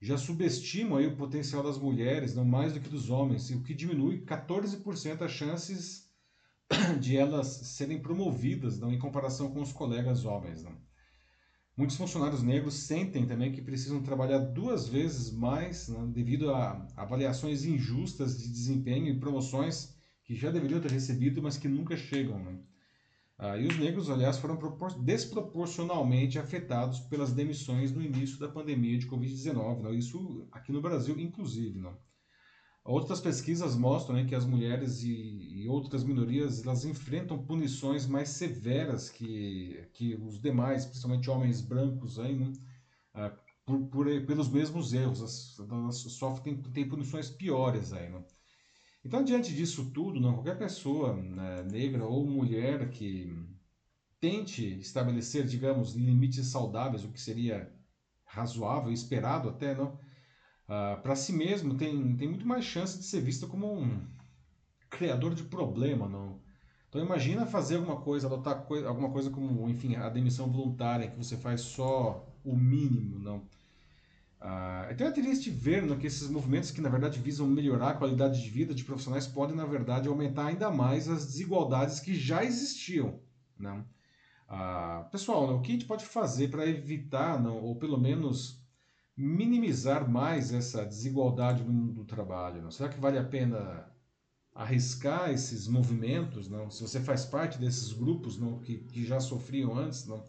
[0.04, 3.74] já subestimam aí o potencial das mulheres, não mais do que dos homens, o que
[3.74, 6.10] diminui 14% as chances
[7.00, 10.62] de elas serem promovidas não, em comparação com os colegas homens.
[10.62, 10.76] Não.
[11.78, 17.64] Muitos funcionários negros sentem também que precisam trabalhar duas vezes mais né, devido a avaliações
[17.64, 22.38] injustas de desempenho e promoções que já deveriam ter recebido, mas que nunca chegam.
[22.44, 22.60] Né?
[23.38, 24.58] Ah, e os negros, aliás, foram
[25.04, 29.82] desproporcionalmente afetados pelas demissões no início da pandemia de Covid-19.
[29.82, 29.96] Né?
[29.96, 31.80] Isso aqui no Brasil, inclusive.
[31.80, 31.94] Né?
[32.86, 38.30] Outras pesquisas mostram né, que as mulheres e, e, outras minorias elas enfrentam punições mais
[38.30, 42.52] severas que, que os demais, principalmente homens brancos, aí, né,
[43.14, 43.34] ah,
[43.66, 45.58] por, por, pelos mesmos erros.
[45.60, 47.94] Elas sofrem tem punições piores.
[47.94, 48.24] Aí, né.
[49.06, 53.36] Então, diante disso tudo, não, qualquer pessoa né, negra ou mulher que
[54.20, 57.72] tente estabelecer, digamos, limites saudáveis, o que seria
[58.26, 60.00] razoável, esperado até, não
[60.68, 64.08] ah, para si mesmo tem, tem muito mais chance de ser visto como um
[64.90, 66.42] criador de problema, não?
[66.90, 71.36] Então imagina fazer alguma coisa, adotar alguma coisa como, enfim, a demissão voluntária, que você
[71.38, 73.48] faz só o mínimo, não?
[74.44, 77.94] Uh, então é triste ver não, que esses movimentos que na verdade visam melhorar a
[77.94, 82.44] qualidade de vida de profissionais podem na verdade aumentar ainda mais as desigualdades que já
[82.44, 83.22] existiam,
[83.58, 83.88] não?
[84.50, 88.62] Uh, pessoal, não, o que a gente pode fazer para evitar, não, ou pelo menos
[89.16, 92.62] minimizar mais essa desigualdade no mundo do trabalho?
[92.62, 92.70] Não?
[92.70, 93.90] Será que vale a pena
[94.54, 96.50] arriscar esses movimentos?
[96.50, 96.70] Não?
[96.70, 100.26] Se você faz parte desses grupos que, que já sofriam antes, não?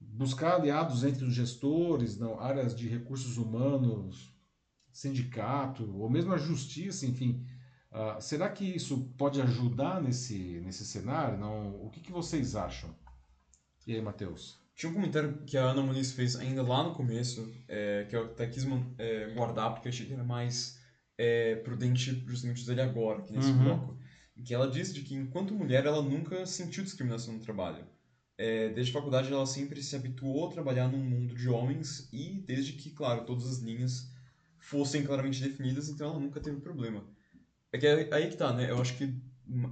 [0.00, 4.32] Buscar aliados entre os gestores, não, áreas de recursos humanos,
[4.92, 7.46] sindicato, ou mesmo a justiça, enfim.
[7.90, 11.38] Uh, será que isso pode ajudar nesse, nesse cenário?
[11.38, 11.84] Não?
[11.84, 12.94] O que, que vocês acham?
[13.86, 14.58] E aí, Matheus?
[14.74, 18.26] Tinha um comentário que a Ana Muniz fez ainda lá no começo, é, que eu
[18.26, 18.64] até quis
[18.98, 20.78] é, guardar, porque achei que era mais
[21.16, 23.64] é, prudente justamente usar ele agora, aqui nesse uhum.
[23.64, 23.98] bloco.
[24.44, 27.84] Que ela disse de que, enquanto mulher, ela nunca sentiu discriminação no trabalho.
[28.38, 32.42] É, desde a faculdade, ela sempre se habituou a trabalhar num mundo de homens e
[32.46, 34.12] desde que, claro, todas as linhas
[34.56, 37.04] fossem claramente definidas, então ela nunca teve problema.
[37.72, 38.70] É que é aí que tá, né?
[38.70, 39.12] Eu acho que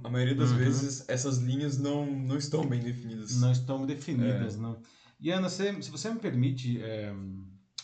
[0.03, 0.57] a maioria das uhum.
[0.57, 3.39] vezes essas linhas não, não estão bem definidas.
[3.39, 4.57] Não estão definidas, é.
[4.57, 4.81] não.
[5.19, 7.13] E Ana, se, se você me permite, é,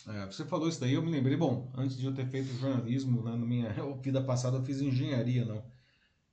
[0.08, 3.22] é, você falou isso daí, eu me lembrei, bom, antes de eu ter feito jornalismo,
[3.22, 3.70] né, na minha
[4.02, 5.64] vida passada eu fiz engenharia, não.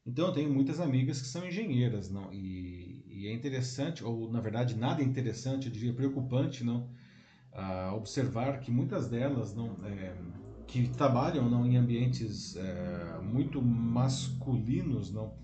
[0.06, 2.34] Então eu tenho muitas amigas que são engenheiras, não.
[2.34, 2.91] E,
[3.22, 6.90] e é interessante, ou na verdade nada interessante, eu diria preocupante, não,
[7.96, 10.16] observar que muitas delas não é,
[10.66, 15.36] que trabalham não em ambientes é, muito masculinos, não,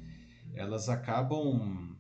[0.56, 1.96] elas acabam,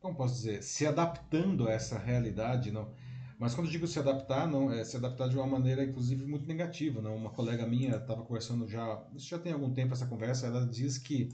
[0.00, 2.94] como posso dizer, se adaptando a essa realidade, não.
[3.38, 6.46] Mas quando eu digo se adaptar, não é se adaptar de uma maneira, inclusive, muito
[6.46, 7.02] negativa.
[7.02, 10.46] Não, uma colega minha estava conversando já, isso já tem algum tempo essa conversa.
[10.46, 11.28] Ela diz que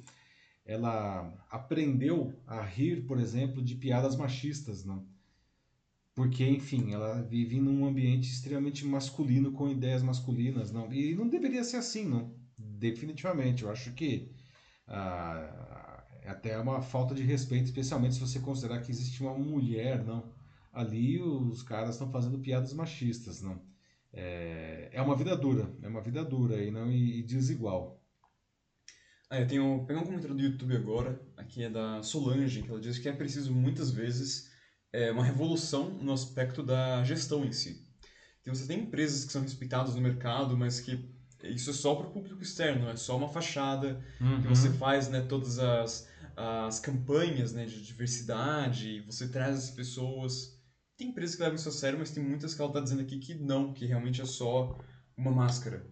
[0.68, 5.08] ela aprendeu a rir, por exemplo, de piadas machistas, não?
[6.14, 10.92] Porque, enfim, ela vive num ambiente extremamente masculino, com ideias masculinas, não?
[10.92, 12.34] E não deveria ser assim, não?
[12.58, 13.62] Definitivamente.
[13.62, 14.30] Eu acho que
[14.86, 20.04] ah, é até uma falta de respeito, especialmente se você considerar que existe uma mulher,
[20.04, 20.30] não?
[20.72, 23.62] Ali os caras estão fazendo piadas machistas, não?
[24.12, 27.97] É, é uma vida dura, é uma vida dura e não e, e desigual.
[29.30, 29.84] Ah, eu tenho.
[29.86, 33.12] Pegar um comentário do YouTube agora, aqui é da Solange, que ela diz que é
[33.12, 34.50] preciso muitas vezes
[34.92, 37.86] é, uma revolução no aspecto da gestão em si.
[38.42, 41.10] Que você tem empresas que são respeitadas no mercado, mas que
[41.44, 44.40] isso é só para o público externo, é só uma fachada uhum.
[44.40, 50.58] que você faz, né, todas as, as campanhas, né, de diversidade, você traz as pessoas.
[50.96, 53.18] Tem empresas que levam isso a sério, mas tem muitas que ela está dizendo aqui
[53.18, 54.76] que não, que realmente é só
[55.16, 55.86] uma máscara.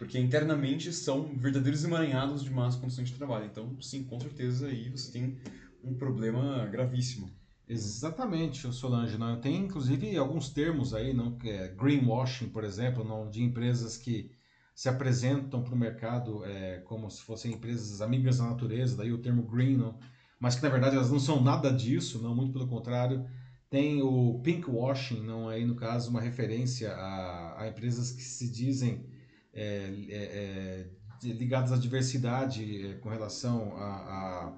[0.00, 3.44] Porque internamente são verdadeiros emaranhados de más condições de trabalho.
[3.44, 5.36] Então, sim, com certeza aí você tem
[5.84, 7.30] um problema gravíssimo.
[7.68, 9.18] Exatamente, Solange.
[9.18, 9.38] Não?
[9.38, 14.30] Tem inclusive alguns termos aí, não, que é greenwashing, por exemplo, não, de empresas que
[14.74, 19.18] se apresentam para o mercado é, como se fossem empresas amigas da natureza, daí o
[19.18, 19.98] termo green, não,
[20.38, 23.26] mas que na verdade elas não são nada disso, não, muito pelo contrário.
[23.68, 29.09] Tem o pinkwashing, não aí no caso uma referência a, a empresas que se dizem
[29.52, 34.54] é, é, é ligadas à diversidade é, com relação à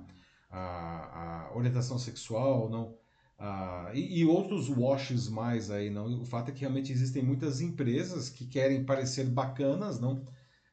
[0.50, 2.96] a, a, a, orientação sexual, não?
[3.38, 6.20] Ah, e, e, outros washes mais aí, não?
[6.20, 10.26] O fato é que realmente existem muitas empresas que querem parecer bacanas, não?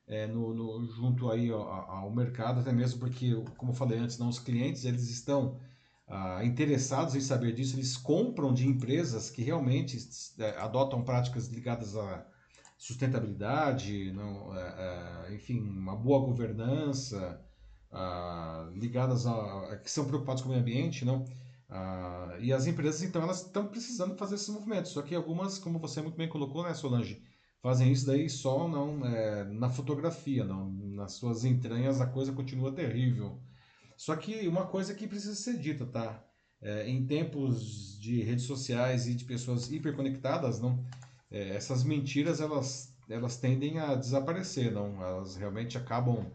[0.08, 4.17] É, no, no, junto aí ao, ao, mercado, até mesmo porque, como eu falei antes,
[4.17, 5.60] não, os clientes eles estão
[6.08, 9.97] ah, interessados em saber disso, eles compram de empresas que realmente
[10.39, 12.25] é, adotam práticas ligadas a,
[12.79, 17.39] sustentabilidade, não, é, é, enfim, uma boa governança,
[17.91, 21.25] ah, ligadas a, que são preocupados com o meio ambiente, não?
[21.67, 24.91] Ah, e as empresas, então, elas estão precisando fazer esses movimentos.
[24.91, 27.21] Só que algumas, como você muito bem colocou, né, Solange,
[27.61, 32.71] fazem isso daí só não é, na fotografia, não nas suas entranhas a coisa continua
[32.71, 33.41] terrível.
[33.97, 36.23] Só que uma coisa que precisa ser dita, tá?
[36.61, 40.81] É, em tempos de redes sociais e de pessoas hiperconectadas, não?
[41.31, 45.01] É, essas mentiras elas, elas tendem a desaparecer, não?
[45.03, 46.31] Elas realmente acabam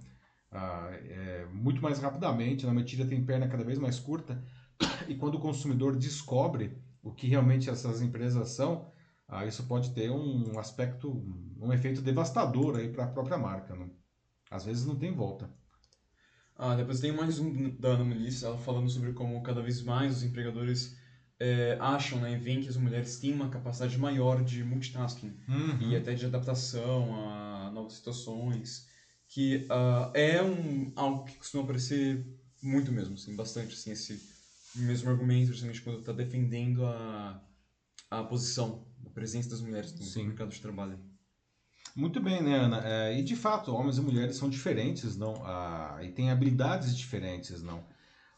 [0.50, 2.66] ah, é, muito mais rapidamente.
[2.66, 4.42] A mentira tem perna cada vez mais curta
[5.08, 8.90] e quando o consumidor descobre o que realmente essas empresas são,
[9.28, 11.10] ah, isso pode ter um aspecto,
[11.60, 13.74] um efeito devastador aí para a própria marca.
[13.74, 13.90] Não?
[14.50, 15.50] Às vezes não tem volta.
[16.56, 20.18] Ah, depois tem mais um da Ana Melissa, ela falando sobre como cada vez mais
[20.18, 20.96] os empregadores
[21.38, 25.90] é, acham, né, veem que as mulheres têm uma capacidade maior de multitasking uhum.
[25.90, 28.88] e até de adaptação a novas situações,
[29.28, 32.24] que uh, é um, algo que costuma aparecer
[32.62, 34.22] muito mesmo, assim, bastante, assim, esse
[34.74, 37.42] mesmo argumento, justamente quando está defendendo a,
[38.10, 40.28] a posição, a presença das mulheres no Sim.
[40.28, 40.98] mercado de trabalho.
[41.94, 42.82] Muito bem, né, Ana?
[42.84, 45.34] É, e de fato, homens e mulheres são diferentes, não?
[45.44, 47.84] Ah, e têm habilidades diferentes, não?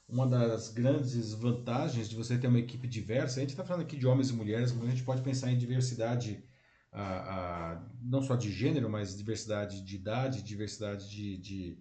[0.08, 3.96] Uma das grandes vantagens de você ter uma equipe diversa, a gente está falando aqui
[3.96, 6.44] de homens e mulheres, mas a gente pode pensar em diversidade,
[6.92, 11.78] ah, ah, não só de gênero, mas diversidade de idade, diversidade de, de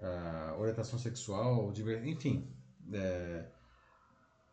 [0.00, 1.72] ah, orientação sexual,
[2.04, 2.50] enfim.
[2.92, 3.46] É,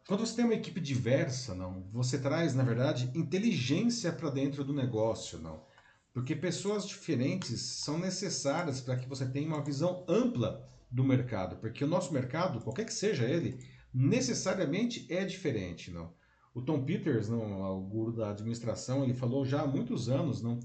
[0.06, 4.74] quando você tem uma equipe diversa, não, você traz, na verdade, inteligência para dentro do
[4.74, 5.64] negócio, não.
[6.14, 11.84] Porque pessoas diferentes são necessárias para que você tenha uma visão ampla do mercado, porque
[11.84, 13.58] o nosso mercado, qualquer que seja ele,
[13.92, 16.14] necessariamente é diferente, não?
[16.54, 20.60] O Tom Peters, não, o guru da administração, ele falou já há muitos anos não,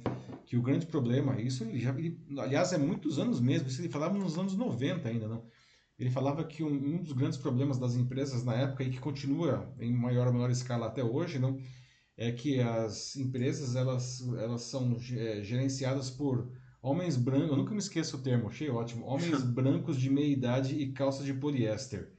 [0.44, 3.88] que o grande problema, isso ele já, ele, aliás, é muitos anos mesmo, isso ele
[3.88, 5.46] falava nos anos 90 ainda, não?
[5.98, 9.74] Ele falava que um, um, dos grandes problemas das empresas na época e que continua
[9.80, 11.58] em maior ou menor escala até hoje, não,
[12.18, 17.78] é que as empresas elas, elas são é, gerenciadas por homens brancos, eu nunca me
[17.78, 22.12] esqueço o termo, achei ótimo, homens brancos de meia idade e calça de poliéster.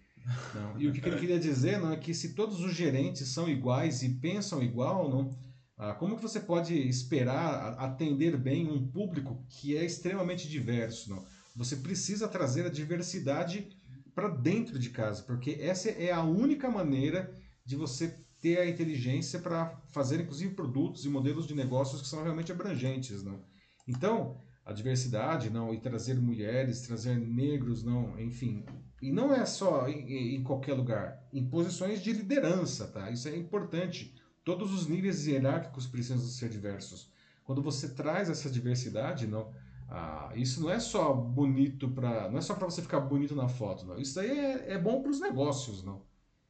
[0.54, 0.80] Não.
[0.80, 4.04] E o que ele queria dizer não, é que se todos os gerentes são iguais
[4.04, 5.32] e pensam igual, não,
[5.78, 11.10] ah, como que você pode esperar atender bem um público que é extremamente diverso?
[11.10, 11.26] Não?
[11.56, 13.70] Você precisa trazer a diversidade
[14.14, 17.34] para dentro de casa, porque essa é a única maneira
[17.66, 22.24] de você ter a inteligência para fazer, inclusive, produtos e modelos de negócios que são
[22.24, 23.24] realmente abrangentes.
[23.24, 23.42] Não?
[23.88, 28.64] Então, a diversidade, não, e trazer mulheres, trazer negros, não, enfim,
[29.02, 33.10] e não é só em, em, qualquer lugar, em posições de liderança, tá?
[33.10, 34.14] Isso é importante.
[34.44, 37.12] Todos os níveis hierárquicos precisam ser diversos.
[37.44, 39.52] Quando você traz essa diversidade, não,
[39.90, 43.48] ah, isso não é só bonito para, não é só para você ficar bonito na
[43.48, 43.98] foto, não.
[43.98, 46.04] Isso aí é, é bom para os negócios, não.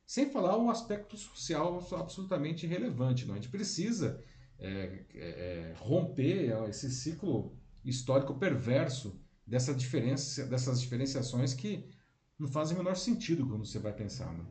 [0.05, 3.35] Sem falar o aspecto social absolutamente relevante, não.
[3.35, 4.21] A gente precisa
[4.57, 11.89] é, é, romper esse ciclo histórico perverso dessa diferença, dessas diferenciações que
[12.37, 14.31] não fazem o menor sentido quando você vai pensar.
[14.31, 14.43] Né?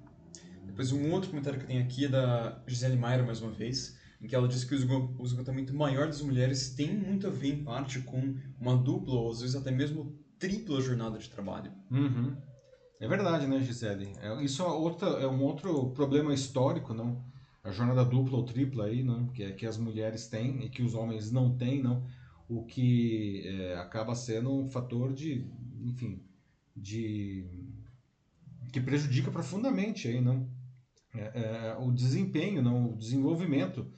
[0.66, 4.26] Depois, um outro comentário que tenho aqui é da Gisele Maier, mais uma vez, em
[4.26, 8.00] que ela diz que o esgotamento maior das mulheres tem muito a ver, em parte,
[8.00, 11.72] com uma dupla ou às vezes até mesmo tripla jornada de trabalho.
[11.90, 12.36] Uhum.
[13.00, 14.12] É verdade, né, Gisele?
[14.20, 17.24] É, isso é, outra, é um outro problema histórico, não?
[17.62, 19.28] A jornada dupla ou tripla aí, não?
[19.28, 22.04] Que, é, que as mulheres têm e que os homens não têm, não?
[22.48, 25.46] O que é, acaba sendo um fator de,
[25.82, 26.22] enfim,
[26.74, 27.46] de
[28.72, 30.48] que prejudica profundamente aí, não?
[31.14, 33.90] É, é, o desempenho, não, o desenvolvimento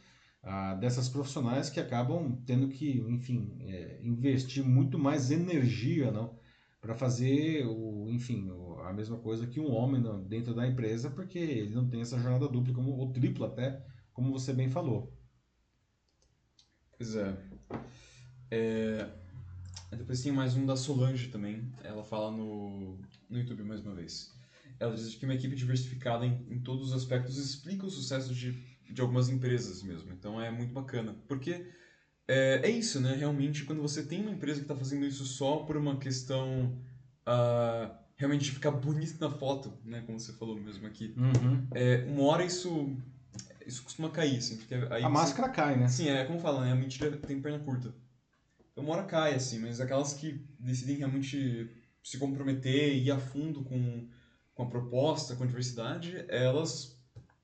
[0.43, 6.39] ah, dessas profissionais que acabam tendo que, enfim, é, investir muito mais energia, não,
[6.81, 11.11] para fazer o, enfim, o, a mesma coisa que um homem não, dentro da empresa,
[11.11, 15.13] porque ele não tem essa jornada dupla como ou tripla até, como você bem falou.
[16.97, 17.37] Pois é.
[18.51, 19.09] É.
[19.97, 21.71] Depois tem mais um da Solange também.
[21.83, 24.33] Ela fala no, no YouTube mais uma vez.
[24.79, 28.53] Ela diz que uma equipe diversificada em, em todos os aspectos explica o sucesso de,
[28.89, 30.13] de algumas empresas mesmo.
[30.13, 31.17] Então é muito bacana.
[31.27, 31.67] Porque
[32.29, 33.15] é, é isso, né?
[33.17, 36.79] Realmente, quando você tem uma empresa que está fazendo isso só por uma questão
[37.27, 40.03] uh, realmente de ficar bonito na foto, né?
[40.07, 41.15] Como você falou mesmo aqui.
[41.17, 41.67] Uhum.
[41.75, 42.97] É, uma hora isso
[43.67, 45.09] isso costuma cair, assim, porque aí a você...
[45.09, 45.89] máscara cai, né?
[45.89, 46.73] Sim, é como fala, né?
[46.73, 47.95] A mentira tem perna curta.
[48.81, 51.71] Então uma hora cai, assim, mas aquelas que decidem realmente
[52.03, 54.09] se comprometer e ir a fundo com
[54.55, 56.99] com a proposta, com a diversidade, elas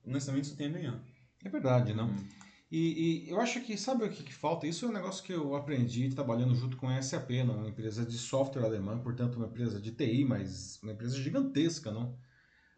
[0.05, 1.03] honestamente só têm a ganhar.
[1.43, 2.09] É verdade, não?
[2.09, 2.27] Uhum.
[2.69, 4.67] E, e, eu acho que, sabe o que, que, falta?
[4.67, 7.57] Isso é um negócio que eu aprendi trabalhando junto com a SAP, não?
[7.57, 12.15] uma empresa de software alemã, portanto uma empresa de TI, mas uma empresa gigantesca, não?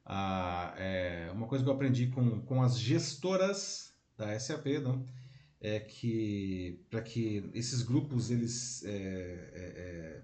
[0.06, 5.06] Ah, é, uma coisa que eu aprendi com, com as gestoras da SAP, não?
[5.62, 10.22] É que para que esses grupos eles é, é, é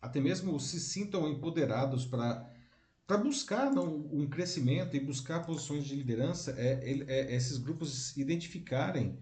[0.00, 2.48] até mesmo se sintam empoderados para
[3.06, 9.18] para buscar não, um crescimento e buscar posições de liderança, é, é esses grupos identificarem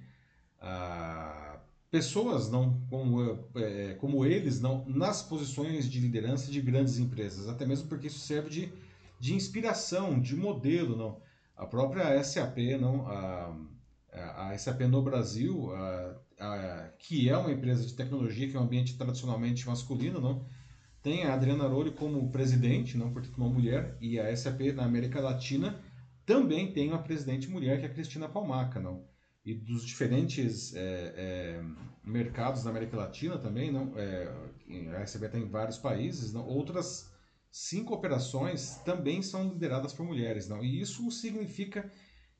[0.61, 1.59] ah,
[1.91, 7.65] pessoas não como, é, como eles não nas posições de liderança de grandes empresas, até
[7.65, 8.73] mesmo porque isso serve de,
[9.19, 11.23] de inspiração, de modelo, não.
[11.57, 13.57] A própria SAP, não, a,
[14.13, 18.65] a SAP no Brasil, a, a, que é uma empresa de tecnologia, que é um
[18.65, 20.47] ambiente tradicionalmente masculino, não,
[21.03, 25.21] tem a Adriana Arolho como presidente, não portanto uma mulher, e a SAP na América
[25.21, 25.81] Latina
[26.27, 29.07] também tem uma presidente mulher, que é a Cristina Palmaca, não?
[29.45, 31.63] E dos diferentes é, é,
[32.05, 33.95] mercados da América Latina também, não?
[33.97, 34.31] É,
[35.01, 36.47] a SAP tem vários países, não?
[36.47, 37.11] Outras
[37.51, 40.63] cinco operações também são lideradas por mulheres, não?
[40.63, 41.91] E isso significa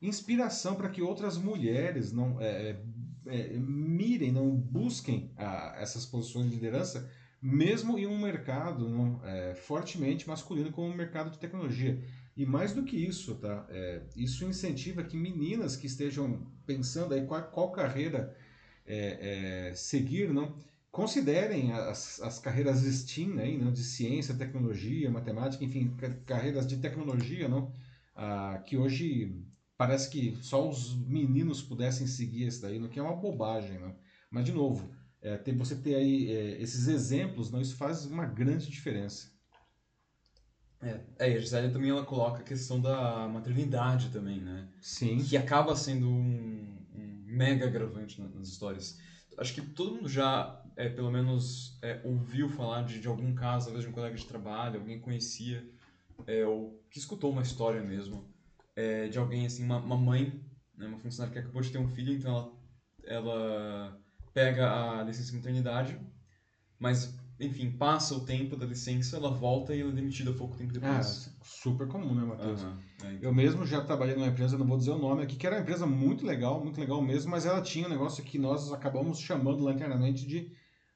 [0.01, 2.81] inspiração para que outras mulheres não é, é,
[3.27, 7.09] é, mirem, não busquem a, essas posições de liderança
[7.41, 12.03] mesmo em um mercado não, é, fortemente masculino como o mercado de tecnologia.
[12.35, 13.65] E mais do que isso, tá?
[13.69, 18.35] É, isso incentiva que meninas que estejam pensando aí qual, qual carreira
[18.91, 20.55] é seguir, não,
[20.91, 25.95] considerem as, as carreiras STEAM aí, não, de ciência, tecnologia, matemática, enfim,
[26.25, 27.71] carreiras de tecnologia, não,
[28.15, 29.35] ah, que hoje
[29.79, 33.95] parece que só os meninos pudessem seguir esse daí, não, que é uma bobagem, não.
[34.29, 38.25] Mas de novo, é, ter, você ter aí é, esses exemplos, não, isso faz uma
[38.25, 39.31] grande diferença.
[40.81, 44.67] É, é, a Gisele também ela coloca a questão da maternidade também, né?
[44.81, 45.17] Sim.
[45.23, 48.97] Que acaba sendo um, um mega agravante nas histórias.
[49.37, 53.67] Acho que todo mundo já, é, pelo menos, é, ouviu falar de, de algum caso,
[53.67, 55.65] talvez de um colega de trabalho, alguém conhecia,
[56.27, 58.27] é, ou que escutou uma história mesmo,
[58.79, 60.41] é, de alguém, assim, uma, uma mãe,
[60.77, 62.53] né, uma funcionária que acabou de ter um filho, então ela,
[63.03, 63.99] ela
[64.33, 65.99] pega a licença de maternidade,
[66.79, 70.71] mas enfim, passa o tempo da licença, ela volta e ela é demitida pouco tempo
[70.71, 71.27] depois.
[71.27, 72.61] Ah, super comum, né, Matheus?
[72.61, 73.29] Aham, é, então.
[73.29, 75.61] Eu mesmo já trabalhei numa empresa, não vou dizer o nome aqui, que era uma
[75.61, 79.63] empresa muito legal, muito legal mesmo, mas ela tinha um negócio que nós acabamos chamando
[79.63, 80.51] lá internamente de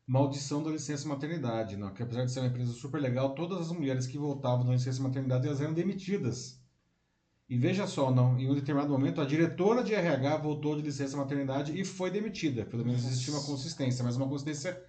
[0.08, 1.94] maldição da licença maternidade, não?
[1.94, 5.02] que apesar de ser uma empresa super legal, todas as mulheres que voltavam da licença
[5.02, 6.63] maternidade, elas eram demitidas.
[7.54, 11.16] E veja só, não, em um determinado momento a diretora de RH voltou de licença
[11.16, 12.66] maternidade e foi demitida.
[12.66, 14.84] Pelo menos existia uma consistência, mas uma consistência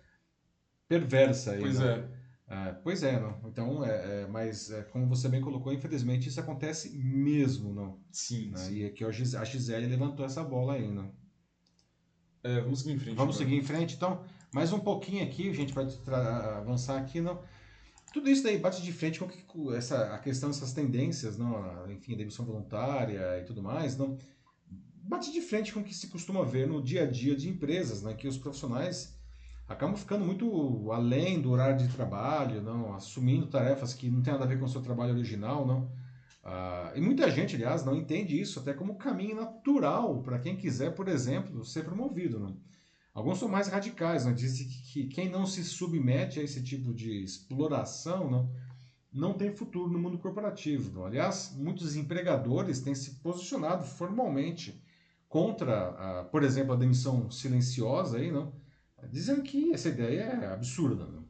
[0.88, 1.60] perversa aí.
[1.60, 2.08] Pois né?
[2.10, 2.24] é.
[2.46, 3.38] É, pois é, não.
[3.44, 7.98] Então, é, é, mas é, como você bem colocou, infelizmente isso acontece mesmo, não.
[8.10, 8.56] Sim, Né?
[8.56, 8.74] sim.
[8.76, 11.12] E aqui ó, a Gis- a Gisele levantou essa bola aí, não.
[12.42, 13.16] É, vamos seguir em frente.
[13.16, 13.50] Vamos agora.
[13.50, 14.24] seguir em frente, então.
[14.54, 15.84] Mais um pouquinho aqui, a gente vai
[16.56, 17.42] avançar aqui, não.
[18.14, 21.90] Tudo isso daí bate de frente com, que- com essa, a questão dessas tendências, não,
[21.90, 24.16] enfim, a demissão voluntária e tudo mais, não.
[25.02, 28.02] Bate de frente com o que se costuma ver no dia a dia de empresas,
[28.04, 29.18] né, que os profissionais
[29.66, 34.44] acabam ficando muito além do horário de trabalho, não, assumindo tarefas que não tem nada
[34.44, 35.90] a ver com o seu trabalho original, não.
[36.44, 40.94] Ah, e muita gente, aliás, não entende isso até como caminho natural para quem quiser,
[40.94, 42.56] por exemplo, ser promovido, não.
[43.14, 44.32] Alguns são mais radicais, né?
[44.32, 48.52] dizem que, que quem não se submete a esse tipo de exploração não,
[49.12, 50.92] não tem futuro no mundo corporativo.
[50.92, 51.06] Não?
[51.06, 54.82] Aliás, muitos empregadores têm se posicionado formalmente
[55.28, 58.52] contra, a, por exemplo, a demissão silenciosa, aí, não?
[59.10, 61.06] dizendo que essa ideia é absurda.
[61.06, 61.24] Não?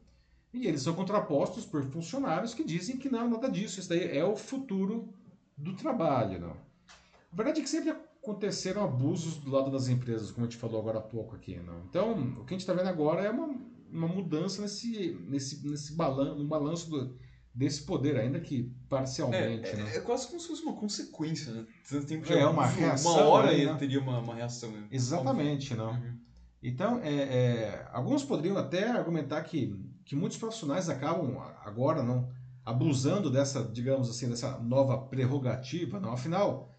[0.51, 4.25] E eles são contrapostos por funcionários que dizem que não, nada disso, isso daí é
[4.25, 5.13] o futuro
[5.55, 6.39] do trabalho.
[6.39, 6.51] Não?
[6.51, 10.79] A verdade é que sempre aconteceram abusos do lado das empresas, como a gente falou
[10.81, 11.57] agora há pouco aqui.
[11.57, 11.83] Não?
[11.87, 13.55] Então, o que a gente está vendo agora é uma,
[13.91, 17.15] uma mudança nesse, nesse, nesse balan no balanço do,
[17.53, 19.69] desse poder, ainda que parcialmente.
[19.69, 19.91] É, né?
[19.93, 21.65] é, é quase como se fosse uma consequência, né?
[21.87, 23.77] Tanto tempo de É, uma reação Uma hora aí, ele né?
[23.77, 24.71] teria uma, uma reação.
[24.71, 24.87] né?
[24.91, 25.91] Exatamente, não.
[25.91, 26.17] Uhum.
[26.63, 32.27] Então, é, é, alguns poderiam até argumentar que, que muitos profissionais acabam agora não
[32.65, 36.11] abusando dessa, digamos assim, dessa nova prerrogativa, não.
[36.11, 36.74] Afinal,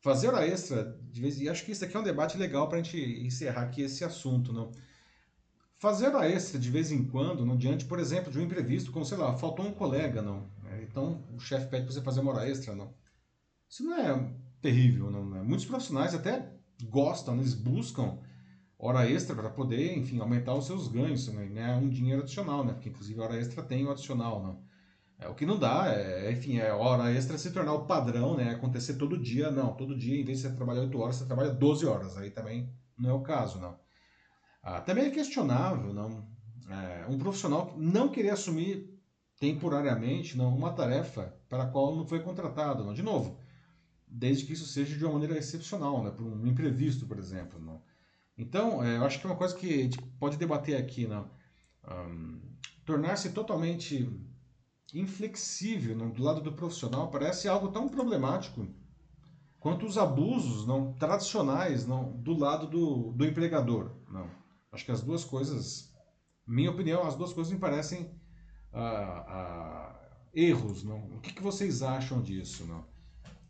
[0.00, 2.78] fazer hora extra de vez e acho que isso aqui é um debate legal para
[2.78, 4.70] a gente encerrar aqui esse assunto, não.
[5.78, 9.04] Fazer hora extra de vez em quando, não diante, por exemplo, de um imprevisto, como
[9.04, 10.50] sei lá, faltou um colega, não.
[10.66, 12.92] É, Então o chefe pede para você fazer uma hora extra, não.
[13.68, 15.28] Isso não é terrível, não.
[15.28, 15.42] né?
[15.42, 16.52] Muitos profissionais até
[16.84, 18.18] gostam, eles buscam
[18.78, 21.74] hora extra para poder, enfim, aumentar os seus ganhos, né?
[21.76, 22.72] um dinheiro adicional, né?
[22.72, 24.62] Porque inclusive hora extra tem o adicional, não.
[25.18, 28.50] É, o que não dá é, enfim, é hora extra se tornar o padrão, né?
[28.50, 29.74] Acontecer todo dia, não.
[29.74, 32.16] Todo dia, em vez de você trabalhar 8 horas, você trabalha 12 horas.
[32.16, 33.78] Aí também não é o caso, não.
[34.62, 36.28] Ah, também é questionável, não.
[36.70, 38.96] É, um profissional não querer assumir
[39.40, 42.94] temporariamente, não, uma tarefa para a qual não foi contratado, não.
[42.94, 43.40] De novo,
[44.06, 46.10] desde que isso seja de uma maneira excepcional, né?
[46.10, 47.82] Por um imprevisto, por exemplo, não.
[48.36, 51.28] Então, é, eu acho que é uma coisa que a gente pode debater aqui, não.
[51.82, 52.38] Ahn,
[52.84, 54.08] Tornar-se totalmente
[54.94, 58.66] inflexível não, do lado do profissional parece algo tão problemático
[59.60, 64.30] quanto os abusos não tradicionais não do lado do, do empregador não.
[64.72, 65.92] Acho que as duas coisas
[66.46, 68.10] minha opinião as duas coisas me parecem
[68.72, 71.04] ah, ah, erros não.
[71.16, 72.84] O que, que vocês acham disso não?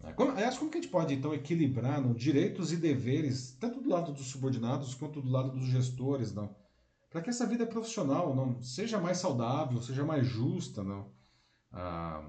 [0.02, 3.80] É, como, aliás como que a gente pode então equilibrar não, direitos e deveres tanto
[3.80, 6.56] do lado dos subordinados quanto do lado dos gestores não?
[7.10, 11.16] Para que essa vida profissional não seja mais saudável seja mais justa não
[11.72, 12.22] ah,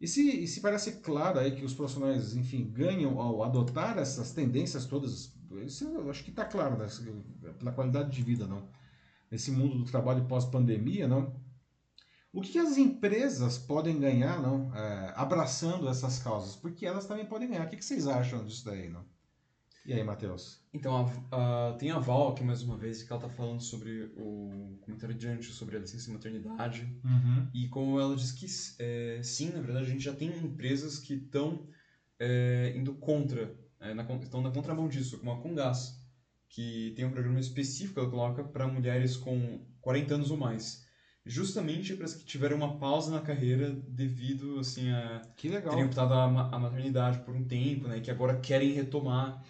[0.00, 4.32] e, se, e se parece claro aí que os profissionais, enfim, ganham ao adotar essas
[4.32, 5.32] tendências todas,
[5.64, 6.86] isso eu acho que está claro, né?
[7.58, 8.68] pela qualidade de vida, não?
[9.30, 11.40] Nesse mundo do trabalho pós-pandemia, não?
[12.32, 14.74] O que, as empresas podem ganhar, não?
[14.74, 16.56] É, abraçando essas causas?
[16.56, 17.66] Porque elas também podem ganhar.
[17.66, 19.04] O que, que vocês acham disso daí, não?
[19.84, 20.60] E aí, Matheus?
[20.72, 20.96] Então,
[21.30, 24.78] a, a- tem a Val aqui mais uma vez, que ela tá falando sobre o
[24.80, 26.88] comentário de antes, sobre a licença de maternidade.
[27.04, 27.48] Uhum.
[27.52, 28.46] E como ela diz que
[28.78, 31.66] é, sim, na verdade, a gente já tem empresas que estão
[32.18, 36.00] é, indo contra, é, na, estão na contramão disso, como a Congás,
[36.48, 40.86] que tem um programa específico que ela coloca para mulheres com 40 anos ou mais.
[41.24, 45.70] Justamente para as que tiveram uma pausa na carreira devido assim a Que legal.
[45.70, 49.40] teriam optado a, a maternidade por um tempo, né, que agora querem retomar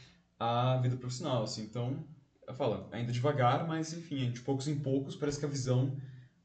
[0.42, 1.62] a vida profissional, assim.
[1.64, 2.04] Então,
[2.46, 5.96] eu falo, ainda devagar, mas enfim, de poucos em poucos parece que a visão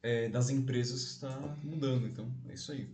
[0.04, 2.08] é, das empresas está mudando.
[2.08, 2.90] Então, é isso aí.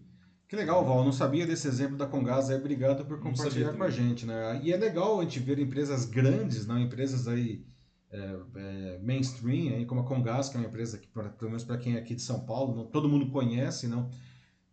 [0.47, 1.03] Que legal, Val.
[1.03, 2.49] Não sabia desse exemplo da Congás.
[2.49, 4.59] Aí, obrigado por compartilhar com a gente, né?
[4.63, 7.65] E é legal a gente ver empresas grandes, não empresas aí
[8.11, 11.63] é, é, mainstream, aí, como a Congás, que é uma empresa que, pra- pelo menos
[11.63, 14.09] para quem é aqui de São Paulo, não, todo mundo conhece, não?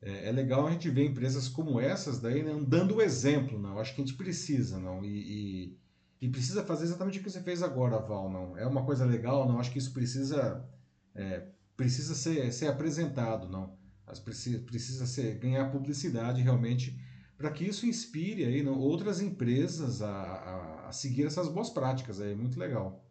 [0.02, 3.78] É, é legal a gente ver empresas como essas daí, né, dando o exemplo, não?
[3.78, 5.02] Acho que a gente precisa, não?
[5.04, 5.78] E, e,
[6.20, 8.56] e precisa fazer exatamente o que você fez agora, Val, não?
[8.56, 9.58] É uma coisa legal, não?
[9.58, 10.68] Acho que isso precisa
[11.14, 11.46] é,
[11.76, 13.78] precisa ser, ser apresentado, não?
[14.06, 17.00] As precisa, precisa ser, ganhar publicidade realmente
[17.38, 22.20] para que isso inspire aí, não, outras empresas a, a, a seguir essas boas práticas.
[22.20, 23.02] É muito legal.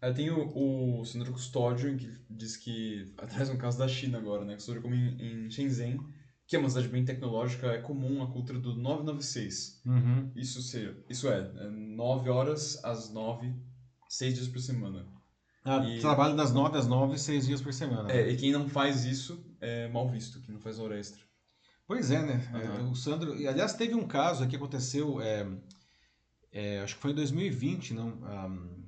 [0.00, 4.44] Aí tem o, o Sandro Custódio, que diz que, traz um caso da China agora,
[4.46, 4.54] né?
[4.54, 6.00] Custódio como em, em Shenzhen,
[6.50, 9.80] que é uma cidade bem tecnológica, é comum a cultura do 996.
[9.86, 10.32] Uhum.
[10.34, 13.54] Isso, ser, isso é, é 9 horas às 9,
[14.08, 15.06] 6 dias por semana.
[15.64, 18.10] Ah, E- Trabalho das 9 às 9, seis dias por semana.
[18.10, 21.20] É, e quem não faz isso é mal visto, quem não faz hora extra.
[21.86, 22.50] Pois é, né?
[22.52, 23.32] É, o Sandro.
[23.32, 25.46] Aliás, teve um caso aqui que aconteceu, é,
[26.50, 28.08] é, acho que foi em 2020, não?
[28.24, 28.82] Ahm,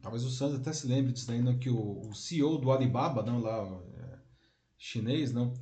[0.00, 1.58] talvez o Sandro até se lembre disso daí, não?
[1.58, 3.64] Que o, o CEO do Alibaba, não, lá,
[3.96, 4.18] é,
[4.78, 5.52] chinês, não?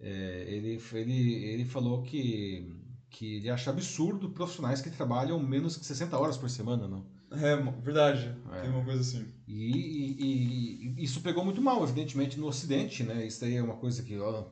[0.00, 2.72] É, ele, ele, ele falou que,
[3.10, 7.04] que ele acha absurdo profissionais que trabalham menos que 60 horas por semana, não?
[7.30, 8.60] É, verdade, É.
[8.62, 9.26] tem uma coisa assim.
[9.46, 13.26] E, e- e isso pegou muito mal, evidentemente, no Ocidente, né?
[13.26, 14.46] Isso daí é uma coisa que, ó,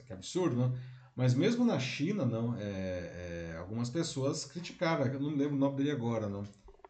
[0.00, 0.74] aqui é absurdo, não?
[1.14, 2.62] Mas mesmo na China, não, é,
[3.52, 6.42] é, algumas pessoas criticaram, eu não lembro o nome dele agora, não.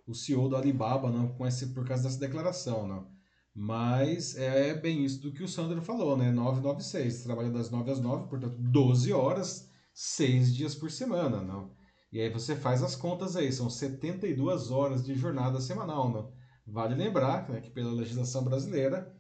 [0.07, 3.07] O CEO do Alibaba, não, com esse, por causa dessa declaração, não.
[3.55, 6.31] Mas é bem isso do que o Sandro falou, né?
[6.33, 11.71] 996, trabalha das 9 às 9, portanto, 12 horas, 6 dias por semana, não.
[12.11, 16.33] E aí você faz as contas aí, são 72 horas de jornada semanal, não.
[16.67, 19.15] Vale lembrar né, que pela legislação brasileira,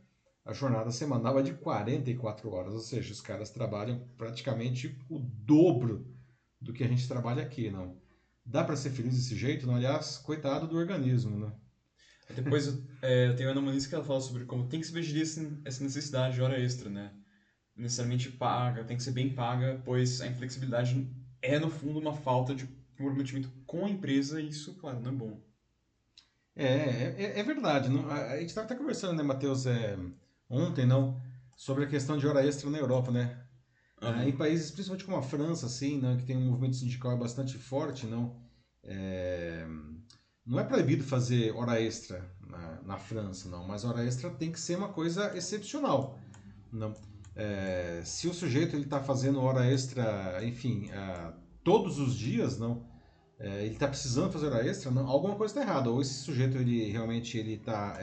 [0.45, 6.07] a jornada semanal é de 44 horas, ou seja, os caras trabalham praticamente o dobro
[6.61, 8.01] do que a gente trabalha aqui, não.
[8.45, 9.67] Dá para ser feliz desse jeito?
[9.67, 9.77] Não?
[9.77, 11.53] Aliás, coitado do organismo, né?
[12.35, 15.59] Depois é, tem a Ana Muniz que ela fala sobre como tem que se esse-
[15.65, 17.13] essa necessidade de hora extra, né?
[17.77, 21.09] Necessariamente paga, tem que ser bem paga, pois a inflexibilidade
[21.41, 22.67] é, no fundo, uma falta de
[22.97, 25.41] comprometimento com a empresa e isso, claro, não é bom.
[26.55, 27.89] É, é, é verdade.
[27.89, 28.09] Não?
[28.09, 29.97] A, gente estava até conversando, né, Matheus, é,
[30.49, 31.21] ontem, não,
[31.57, 33.39] sobre a questão de hora extra na Europa, né?
[34.01, 37.57] Ah, em países, principalmente como a França, assim, né, que tem um movimento sindical bastante
[37.57, 38.37] forte, não,
[38.83, 39.65] é,
[40.45, 44.61] não é proibido fazer hora extra na, na França, não, mas hora extra tem que
[44.61, 46.19] ser uma coisa excepcional,
[46.73, 46.95] não.
[47.35, 51.33] É, se o sujeito está fazendo hora extra, enfim, ah,
[51.65, 52.85] todos os dias, não,
[53.39, 55.89] é, ele está precisando fazer hora extra, não, alguma coisa está errada.
[55.89, 57.99] Ou esse sujeito ele realmente ele está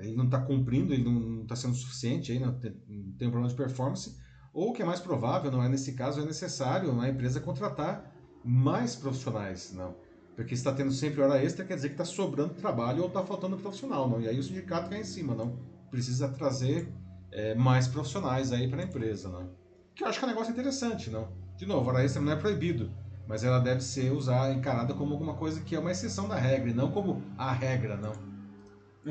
[0.00, 2.72] ele não está cumprindo, ele não está sendo suficiente, aí, não, tem,
[3.18, 4.16] tem um problema de performance.
[4.52, 8.14] Ou o que é mais provável, não é nesse caso, é necessário a empresa contratar
[8.48, 9.94] mais profissionais, não.
[10.34, 13.22] Porque se está tendo sempre hora extra, quer dizer que está sobrando trabalho ou está
[13.22, 14.20] faltando profissional, não.
[14.22, 15.58] E aí o sindicato cai em cima, não.
[15.90, 16.88] Precisa trazer
[17.30, 19.50] é, mais profissionais aí para a empresa, não.
[19.94, 21.28] Que eu acho que é um negócio interessante, não.
[21.58, 22.90] De novo, hora extra não é proibido,
[23.26, 26.70] mas ela deve ser usada, encarada como alguma coisa que é uma exceção da regra,
[26.70, 28.12] e não como a regra, não.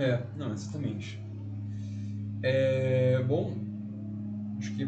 [0.02, 1.22] É, não, exatamente.
[2.42, 3.56] É, bom,
[4.58, 4.84] acho que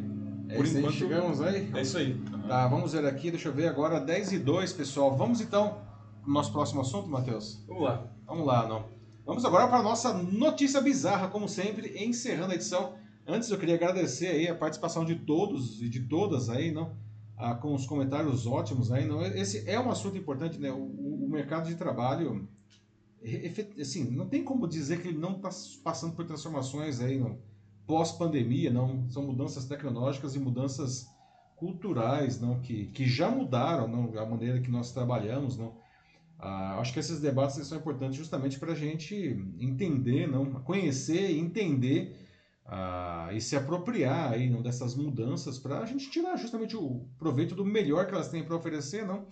[0.47, 1.69] É por aí, enquanto chegamos aí.
[1.75, 2.19] é isso aí.
[2.49, 5.15] Tá, vamos ver aqui, deixa eu ver agora, 10 e 2, pessoal.
[5.15, 5.81] Vamos então
[6.23, 7.63] pro nosso próximo assunto, Matheus?
[7.67, 8.11] Vamos lá.
[8.25, 8.85] Vamos lá, não.
[9.23, 12.95] Vamos agora para a nossa notícia bizarra, como sempre, encerrando a edição.
[13.27, 16.97] Antes eu queria agradecer aí a participação de todos e de todas aí, não?
[17.37, 19.23] Ah, com os comentários ótimos aí, não?
[19.23, 20.71] Esse é um assunto importante, né?
[20.71, 22.49] O, o- mercado de trabalho,
[23.79, 25.49] assim, não tem como dizer que ele não está
[25.83, 27.37] passando por transformações aí, não?
[27.85, 29.07] Pós-pandemia, não?
[29.11, 31.05] São mudanças tecnológicas e mudanças
[31.59, 32.59] culturais, não?
[32.61, 34.17] Que, que já mudaram, não?
[34.17, 35.75] A maneira que nós trabalhamos, não?
[36.39, 39.15] Ah, acho que esses debates são importantes justamente para a gente
[39.59, 42.15] entender, não, conhecer entender
[42.65, 47.53] ah, e se apropriar aí, não, dessas mudanças para a gente tirar justamente o proveito
[47.55, 49.27] do melhor que elas têm para oferecer, não,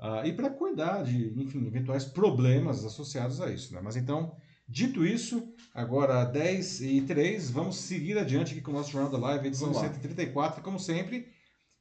[0.00, 3.74] Ah, e para cuidar de, enfim, eventuais problemas associados a isso.
[3.74, 3.80] Né?
[3.82, 4.32] Mas então,
[4.68, 9.18] dito isso, agora 10 e 3, vamos seguir adiante aqui com o nosso Jornal da
[9.18, 9.92] Live, edição Vamos lá.
[9.92, 11.28] 134, como sempre,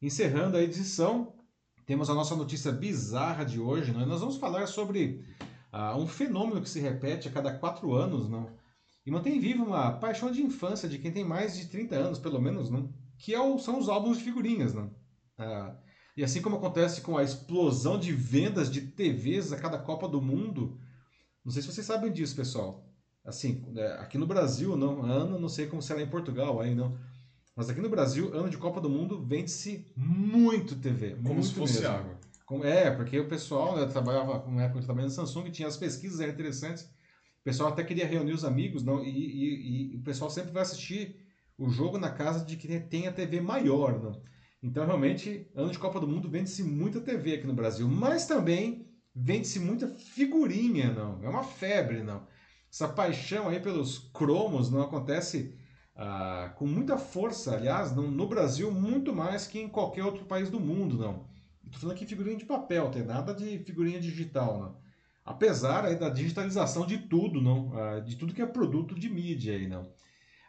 [0.01, 1.33] encerrando a edição
[1.85, 3.93] temos a nossa notícia bizarra de hoje.
[3.93, 4.05] Né?
[4.05, 5.23] Nós vamos falar sobre
[5.71, 8.49] ah, um fenômeno que se repete a cada quatro anos não?
[9.05, 12.41] e mantém viva uma paixão de infância de quem tem mais de 30 anos, pelo
[12.41, 12.93] menos, não?
[13.17, 14.73] que é o- são os álbuns de figurinhas.
[15.37, 15.75] Ah,
[16.15, 20.21] e assim como acontece com a explosão de vendas de TVs a cada Copa do
[20.21, 20.77] Mundo,
[21.45, 22.83] não sei se vocês sabem disso, pessoal.
[23.23, 26.97] Assim, né, aqui no Brasil, não, Ana, não sei como será em Portugal aí, não.
[27.57, 31.15] Mas aqui no Brasil, ano de Copa do Mundo, vende-se muito TV.
[31.15, 31.87] Como muito se fosse mesmo.
[31.95, 32.19] água.
[32.63, 35.75] É, porque o pessoal, né, trabalhava na época que eu trabalhava na Samsung, tinha as
[35.75, 36.83] pesquisas eram interessantes.
[36.83, 40.61] O pessoal até queria reunir os amigos, não, e, e- e o pessoal sempre vai
[40.61, 41.15] assistir
[41.57, 44.21] o jogo na casa de quem tem a TV maior, não.
[44.61, 48.87] Então, realmente, ano de Copa do Mundo vende-se muita TV aqui no Brasil, mas também
[49.15, 51.23] vende-se muita figurinha, não.
[51.23, 52.27] É uma febre, não.
[52.71, 55.55] Essa paixão aí pelos cromos não acontece
[55.97, 60.49] ah, com muita força, aliás, no, no Brasil, muito mais que em qualquer outro país
[60.49, 61.25] do mundo, não.
[61.65, 64.77] Estou falando aqui figurinha de papel, tem nada de figurinha digital, não.
[65.25, 69.53] Apesar aí da digitalização de tudo, não, Ah, de tudo que é produto de mídia
[69.55, 69.91] aí, não.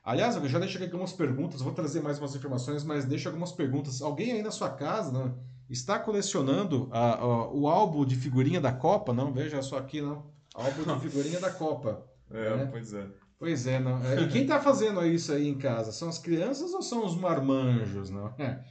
[0.04, 3.52] Aliás, eu já deixei aqui algumas perguntas, vou trazer mais umas informações, mas deixa algumas
[3.52, 4.00] perguntas.
[4.00, 5.38] Alguém aí na sua casa, não,
[5.68, 9.32] está colecionando a- a- o álbum de figurinha da Copa, não?
[9.32, 10.24] Veja só aqui, não.
[10.54, 12.06] Álbum de figurinha da Copa.
[12.30, 12.66] É, É.
[12.66, 13.06] pois é.
[13.38, 14.04] Pois é, não.
[14.04, 15.92] É, E quem está fazendo isso aí em casa?
[15.92, 18.28] São as crianças ou são os marmanjos, não?
[18.38, 18.64] É.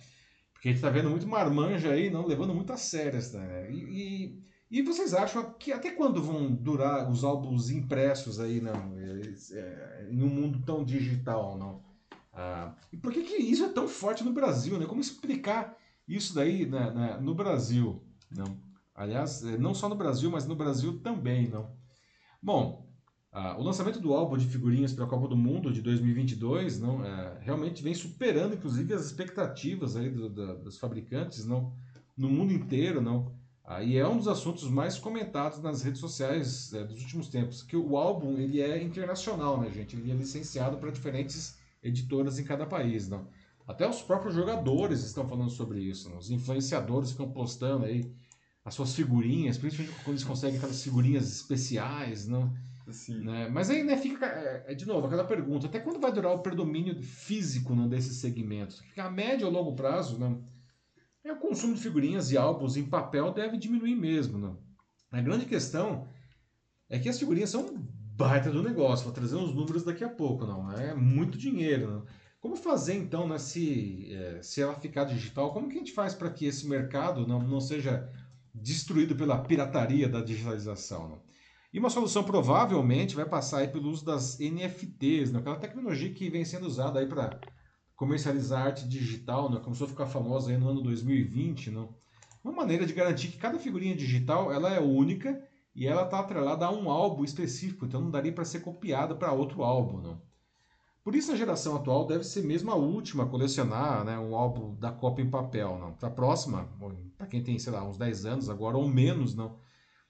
[0.54, 3.72] Porque a gente está vendo muito marmanjo aí, não levando muito a sério essa, né?
[3.72, 4.42] E,
[4.72, 8.74] e, e vocês acham que até quando vão durar os álbuns impressos aí, não?
[9.54, 11.82] É, em um mundo tão digital, não?
[12.34, 14.86] Ah, e por que, que isso é tão forte no Brasil, né?
[14.86, 15.76] Como explicar
[16.08, 18.60] isso daí na- na- no Brasil, não?
[18.94, 21.72] Aliás, eh, não só no Brasil, mas no Brasil também, não?
[22.42, 22.87] Bom,
[23.32, 27.04] ah, o lançamento do álbum de figurinhas para a Copa do Mundo de 2022 não,
[27.06, 31.72] é, realmente vem superando, inclusive, as expectativas aí do- da- dos fabricantes não,
[32.18, 33.02] no mundo inteiro.
[33.02, 33.36] Não,
[33.70, 37.62] Ah, e é um dos assuntos mais comentados nas redes sociais é, dos últimos tempos,
[37.62, 39.94] que o álbum ele é internacional, né, gente?
[39.98, 43.10] Ele é licenciado para diferentes editoras em cada país.
[43.10, 43.28] Não.
[43.68, 46.10] Até os próprios jogadores estão falando sobre isso.
[46.10, 46.18] Não?
[46.18, 48.10] Os influenciadores ficam postando aí
[48.64, 52.54] as suas figurinhas, principalmente quando eles conseguem aquelas figurinhas especiais, não?
[52.88, 53.50] Assim, né?
[53.50, 56.40] Mas aí, né, fica, é, é, de novo, aquela pergunta, até quando vai durar o
[56.40, 58.80] predomínio físico né, desses segmentos?
[58.80, 60.38] Porque a médio ou longo prazo, né,
[61.22, 64.56] é o consumo de figurinhas e álbuns em papel deve diminuir mesmo, né?
[65.12, 66.08] A grande questão
[66.90, 67.78] é que as figurinhas são um
[68.16, 72.06] baita do negócio, vou trazer uns números daqui a pouco, não, é muito dinheiro, não.
[72.40, 76.14] Como fazer então, né, se, é, se ela ficar digital, como que a gente faz
[76.14, 78.10] para que esse mercado não, não seja
[78.54, 81.27] destruído pela pirataria da digitalização, não?
[81.74, 85.40] E uma solução provavelmente vai passar pelo uso das NFTs, né?
[85.40, 87.40] aquela tecnologia que vem sendo usada aí para
[87.96, 89.60] comercializar arte digital, né?
[89.60, 91.96] começou a ficar famosa aí no ano 2020, não?
[92.44, 95.44] Uma maneira de garantir que cada figurinha digital ela é única
[95.76, 99.34] e ela está atrelada a um álbum específico, então não daria para ser copiada para
[99.34, 100.22] outro álbum, não?
[101.04, 104.76] Por isso a geração atual deve ser mesmo a última a colecionar né, um álbum
[104.76, 105.96] da Copa em papel?
[106.00, 106.68] Para a próxima,
[107.18, 109.58] para quem tem, sei lá, uns 10 anos agora ou menos, não?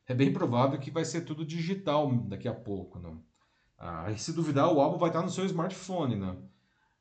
[0.08, 2.98] É bem provável que vai ser tudo digital daqui a pouco.
[2.98, 3.22] Não?
[3.78, 6.16] Ah, e se duvidar, o álbum vai estar no seu smartphone.
[6.16, 6.50] Não?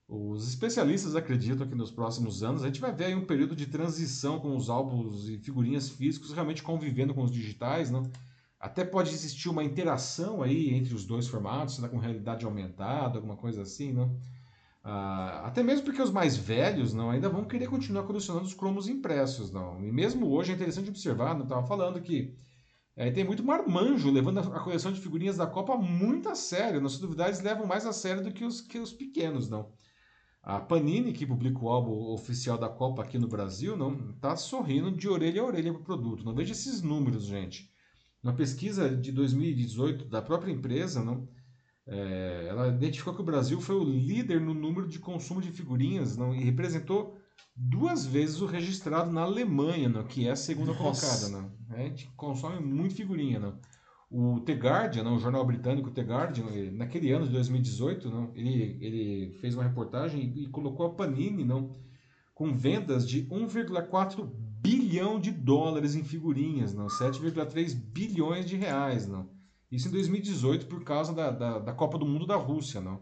[0.09, 4.39] Os especialistas acreditam que nos próximos anos a gente vai ver um período de transição
[4.39, 7.91] com os álbuns e figurinhas físicos realmente convivendo com os digitais.
[7.91, 8.11] Não?
[8.59, 13.37] Até pode existir uma interação aí entre os dois formatos, né, com realidade aumentada, alguma
[13.37, 13.93] coisa assim.
[13.93, 14.17] Não?
[14.83, 18.89] Ah, até mesmo porque os mais velhos não ainda vão querer continuar colecionando os cromos
[18.89, 19.51] impressos.
[19.51, 19.81] Não?
[19.85, 22.37] E mesmo hoje é interessante observar, não estava falando que
[22.97, 26.81] é, tem muito marmanjo levando a, coleção de figurinhas da Copa muito a sério.
[26.81, 29.71] Duvidar, eles levam mais a sério do que os, que os pequenos, não.
[30.43, 34.91] A Panini, que publica o álbum oficial da Copa aqui no Brasil, não está sorrindo
[34.91, 36.25] de orelha a orelha para o produto.
[36.25, 37.71] Não veja esses números, gente.
[38.23, 41.29] Na pesquisa de 2018 da própria empresa, não,
[41.87, 46.17] é, ela identificou que o Brasil foi o líder no número de consumo de figurinhas
[46.17, 47.19] não, e representou
[47.55, 51.29] duas vezes o registrado na Alemanha, não, que é a segunda Nossa.
[51.29, 51.29] colocada.
[51.69, 51.77] Não.
[51.77, 53.39] É, a gente consome muito figurinha.
[53.41, 53.59] Não.
[54.11, 58.31] O The Guardian, não, o jornal britânico The Guardian, ele- naquele ano de 2018, não,
[58.35, 61.77] ele, ele fez uma reportagem e, e colocou a Panini não,
[62.33, 64.29] com vendas de 1,4
[64.63, 69.09] bilhão de dólares em figurinhas, não, 7,3 bilhões de reais.
[69.09, 69.29] Não.
[69.73, 72.81] Isso em 2018 por causa da, da, da Copa do Mundo da Rússia.
[72.81, 73.01] Não.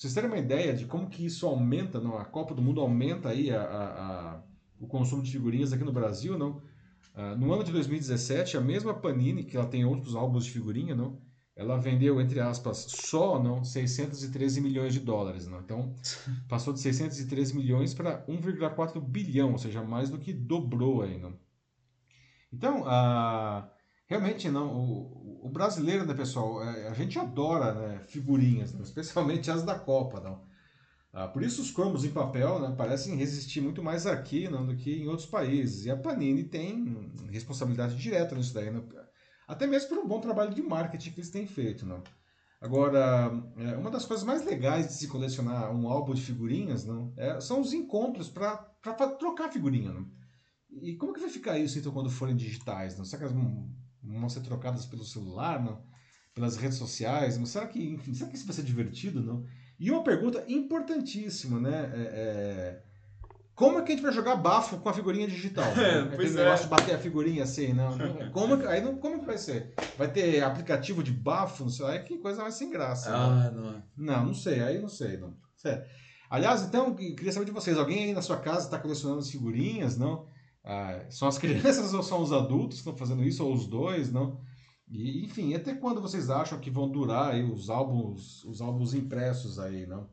[0.00, 2.16] Vocês terem uma ideia de como que isso aumenta, não?
[2.16, 4.42] a Copa do Mundo aumenta aí a, a- a-
[4.80, 6.62] o consumo de figurinhas aqui no Brasil, não?
[7.14, 10.94] Ah, no ano de 2017, a mesma Panini, que ela tem outros álbuns de figurinha,
[10.94, 11.20] não?
[11.54, 15.60] Ela vendeu, entre aspas, só, não, 613 milhões de dólares, não?
[15.60, 15.94] Então,
[16.48, 21.38] passou de 613 milhões para 1,4 bilhão, ou seja, mais do que dobrou aí, não?
[22.50, 23.70] Então, ah,
[24.10, 29.48] realmente, não, o, o brasileiro, né, pessoal, é, a gente adora né, figurinhas, né, especialmente
[29.50, 30.50] as da Copa, não?
[31.12, 34.76] Ah, por isso os cromos em papel né, parecem resistir muito mais aqui não, do
[34.76, 35.84] que em outros países.
[35.84, 38.70] E a Panini tem responsabilidade direta nisso daí.
[38.70, 38.80] Né?
[39.48, 41.84] Até mesmo por um bom trabalho de marketing que eles têm feito.
[41.84, 42.00] Não?
[42.60, 47.12] Agora, é, uma das coisas mais legais de se colecionar um álbum de figurinhas não,
[47.16, 48.54] é, são os encontros para
[49.18, 49.92] trocar figurinha.
[49.92, 50.06] Não?
[50.80, 52.96] E como que vai ficar isso então quando forem digitais?
[52.96, 53.04] Não?
[53.04, 53.68] Será que elas vão,
[54.02, 55.82] vão ser trocadas pelo celular, não?
[56.34, 57.36] pelas redes sociais?
[57.36, 57.46] Não?
[57.46, 59.22] Será, que, enfim, será que isso vai ser divertido?
[59.22, 59.44] Não?
[59.78, 61.90] E uma pergunta importantíssima, né?
[61.94, 62.82] É, é
[63.60, 65.66] como é que a gente vai jogar bafo com a figurinha digital?
[65.76, 66.44] É, pois é.
[66.44, 67.94] negócio de bater a figurinha assim, não.
[68.32, 69.74] como, aí não, como que vai ser?
[69.98, 73.14] Vai ter aplicativo de bafo, não sei lá, que coisa mais sem graça.
[73.14, 73.50] Ah, né?
[73.54, 73.82] não.
[73.94, 75.36] Não, não sei, aí não sei, não.
[75.54, 75.84] Sério.
[76.30, 79.98] Aliás, então, queria saber de vocês, alguém aí na sua casa está colecionando as figurinhas,
[79.98, 80.26] não?
[80.64, 84.12] Ah, são as crianças ou são os adultos que estão fazendo isso, ou os dois,
[84.12, 84.40] não?
[84.88, 89.58] E, enfim, até quando vocês acham que vão durar aí os álbuns, os álbuns impressos
[89.58, 90.08] aí, não?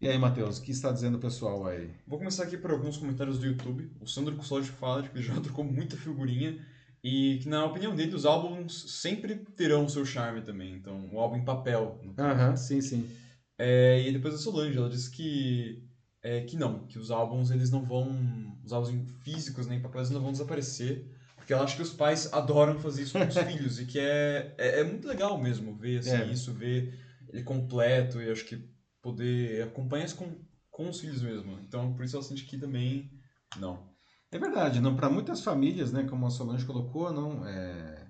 [0.00, 1.90] E aí, Matheus, o que está dizendo o pessoal aí?
[2.06, 3.90] Vou começar aqui por alguns comentários do YouTube.
[4.00, 6.58] O Sandro Custódio fala que ele já trocou muita figurinha
[7.04, 10.74] e que, na opinião dele, os álbuns sempre terão o seu charme também.
[10.74, 12.00] Então, o álbum em papel.
[12.18, 13.08] Aham, uh -huh, sim, sim.
[13.56, 15.84] É, e depois a Solange, ela disse que,
[16.22, 18.56] é, que não, que os álbuns, eles não vão...
[18.64, 21.10] Os álbuns físicos, nem né, papéis, não vão desaparecer.
[21.36, 24.54] Porque ela acha que os pais adoram fazer isso com os filhos e que é,
[24.56, 26.26] é, é, muito legal mesmo ver assim, é.
[26.26, 26.96] isso, ver
[27.28, 28.64] ele completo e acho que
[29.00, 30.32] poder acompanhar isso com,
[30.70, 31.58] com os filhos mesmo.
[31.66, 33.10] Então, por isso ela sente que também
[33.58, 33.90] não.
[34.30, 38.01] É verdade, não para muitas famílias, né, como a Solange colocou, não é...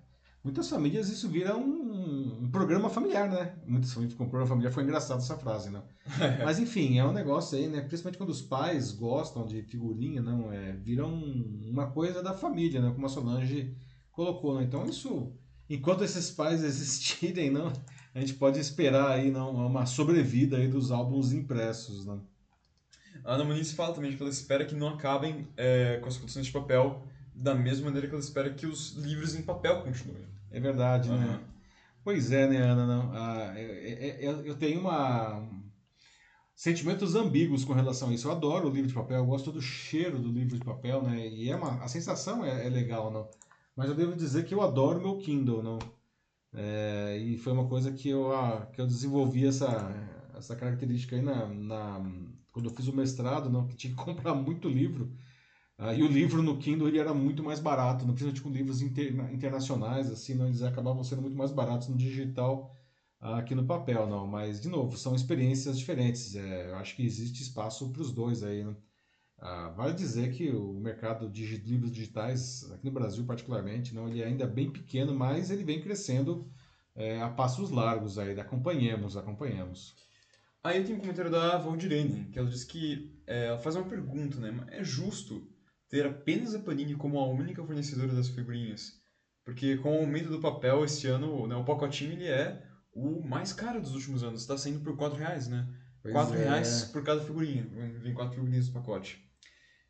[0.43, 3.55] muitas famílias isso vira um, um programa familiar, né?
[3.66, 5.84] Muitas famílias com um programa familiar foi engraçado essa frase, não.
[6.45, 7.80] Mas enfim, é um negócio aí, né?
[7.80, 12.80] Principalmente quando os pais gostam de figurinha, não é, vira um, uma coisa da família,
[12.80, 12.90] né?
[12.93, 13.74] Como a Solange
[14.11, 14.64] colocou, né?
[14.64, 15.32] Então isso,
[15.68, 17.72] enquanto esses pais existirem, não
[18.14, 22.18] a gente pode esperar aí não, uma sobrevida aí dos álbuns impressos, né?
[23.24, 26.47] A Ana Muniz fala também que ela espera que não acabem é, com as coleções
[26.47, 30.32] de papel da mesma maneira que ela espera que os livros em papel continuem.
[30.53, 31.18] É verdade, uhum.
[31.18, 31.40] né?
[32.05, 32.86] Pois é, né, Ana?
[32.86, 33.68] Não, ah, eu,
[34.20, 35.48] eu, eu tenho uma
[36.55, 38.28] sentimentos ambíguos com relação a isso.
[38.28, 41.26] Eu adoro o livro de papel, eu gosto do cheiro do livro de papel, né?
[41.28, 43.28] E é uma, a sensação é, é legal, não?
[43.74, 45.78] Mas eu devo dizer que eu adoro meu Kindle, não?
[46.55, 49.66] É, e foi uma coisa que eu, ah, que eu desenvolvi essa,
[50.36, 52.12] essa característica aí na, na,
[52.53, 55.11] quando eu fiz o mestrado, não, que tinha que comprar muito livro.
[55.85, 58.80] Ah, e o livro no Kindle ele era muito mais barato, não principalmente com livros
[58.80, 62.72] inter, internacionais, assim, não, eles acabavam sendo muito mais baratos no digital
[63.20, 64.24] ah, aqui no papel, não.
[64.26, 66.37] Mas, de novo, são experiências diferentes.
[66.37, 68.76] É, eu acho que existe espaço para os dois aí, né?
[69.39, 74.22] Ah, vale dizer que o mercado de livros digitais, aqui no Brasil particularmente, não, ele
[74.22, 76.49] é ainda bem pequeno, mas ele vem crescendo
[76.95, 78.39] é, a passos largos aí.
[78.41, 79.97] Acompanhemos, acompanhemos.
[80.62, 84.39] Aí tem um comentário da Valdirene, que ela diz que é, ela faz uma pergunta,
[84.39, 84.64] né?
[84.68, 85.51] É justo
[85.93, 88.95] ter apenas a Panini como a única fornecedora das figurinhas?
[89.45, 92.64] Porque com o aumento do papel esse ano, né, o pacotinho ele é
[92.95, 94.40] o mais caro dos últimos anos.
[94.40, 95.68] Está saindo por 4 reais, né?
[96.01, 96.38] Pois 4 é.
[96.45, 97.68] reais por cada figurinha.
[98.01, 99.22] Vem 4 figurinhas no pacote.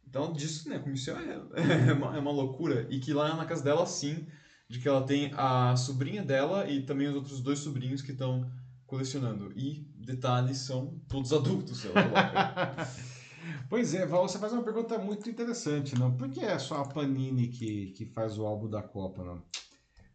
[0.04, 1.14] Então, disso, né, como isso é,
[1.88, 2.84] é, uma, é uma loucura.
[2.90, 4.26] E que lá na casa dela, sim,
[4.68, 8.50] de que ela tem a sobrinha dela e também os outros dois sobrinhos que estão
[8.86, 9.52] colecionando.
[9.54, 11.86] E, detalhes, são todos adultos,
[13.68, 16.16] Pois é, Val, você faz uma pergunta muito interessante, não?
[16.16, 19.42] Por que é só a Panini que, que faz o álbum da Copa, não?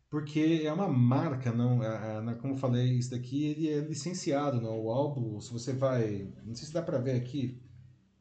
[0.10, 1.84] Porque é uma marca, não?
[1.84, 4.80] É, é, como eu falei, isso daqui ele é licenciado, não?
[4.80, 7.62] O álbum, se você vai, não sei se dá para ver aqui,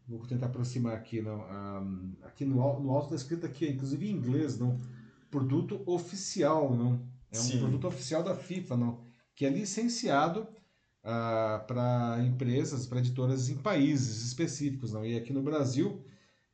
[0.09, 1.41] Vou tentar aproximar aqui, não.
[1.41, 4.79] Um, aqui no, no alto está escrito aqui, inclusive em inglês, não.
[5.31, 7.05] Produto oficial, não.
[7.33, 7.59] É um Sim.
[7.59, 9.05] produto oficial da FIFA, não.
[9.35, 10.47] Que é licenciado
[11.07, 15.05] uh, para empresas, para editoras em países específicos, não.
[15.07, 16.05] E aqui no Brasil,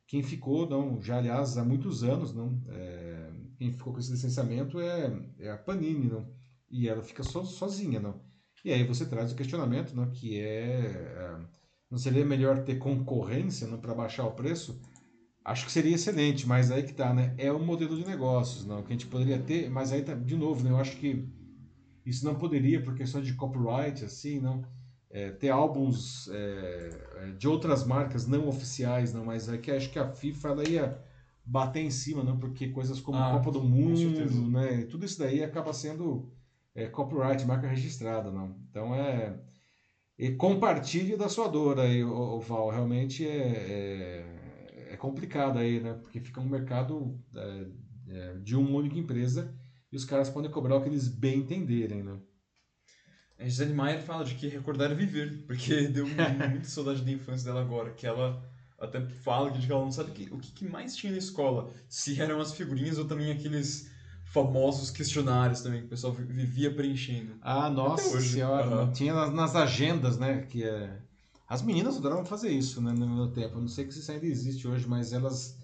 [0.07, 2.61] quem ficou, não, já aliás há muitos anos, não.
[2.69, 6.31] É, quem ficou com esse licenciamento é, é a Panini, não.
[6.69, 8.21] E ela fica so, sozinha, não.
[8.63, 11.37] E aí você traz o questionamento, não, que é, é
[11.89, 14.81] não seria melhor ter concorrência para baixar o preço?
[15.45, 17.35] Acho que seria excelente, mas aí que tá, né?
[17.37, 18.81] É um modelo de negócios, não?
[18.81, 20.71] Que a gente poderia ter, mas aí tá, de novo, né?
[20.71, 21.27] Eu acho que
[22.05, 24.63] isso não poderia por questões de copyright, assim, não?
[25.09, 29.25] É, ter álbuns é, é de outras marcas não oficiais, não?
[29.25, 30.97] Mas é que acho que a FIFA ela ia
[31.45, 32.37] bater em cima, não?
[32.37, 34.83] Porque coisas como ah, Copa do Mundo, né?
[34.89, 36.31] Tudo isso daí acaba sendo
[36.73, 38.55] é, copyright, marca registrada, não?
[38.69, 39.37] Então é
[40.17, 42.69] e compartilhe da sua dor aí, o, Val.
[42.69, 44.25] Realmente é,
[44.87, 45.93] é, é, complicado aí, né?
[45.93, 47.65] Porque fica um mercado é,
[48.07, 49.53] é, de uma única empresa
[49.93, 52.17] e os caras podem cobrar o que eles bem entenderem, né?
[53.37, 57.45] A Gisele Maier fala de que recordar é viver, porque deu muita saudade da infância
[57.45, 58.43] dela agora, que ela
[58.79, 62.41] até fala que ela não sabe que, o que mais tinha na escola, se eram
[62.41, 63.87] as figurinhas ou também aqueles
[64.25, 67.37] famosos questionários também que o pessoal vivia preenchendo.
[67.39, 68.91] Ah, nossa senhora, Uhum.
[68.91, 70.41] tinha nas, nas agendas, né?
[70.49, 70.97] Que é...
[71.47, 73.57] As meninas adoravam fazer isso né, no meu tempo.
[73.57, 75.55] Eu não sei se isso ainda existe hoje, mas elas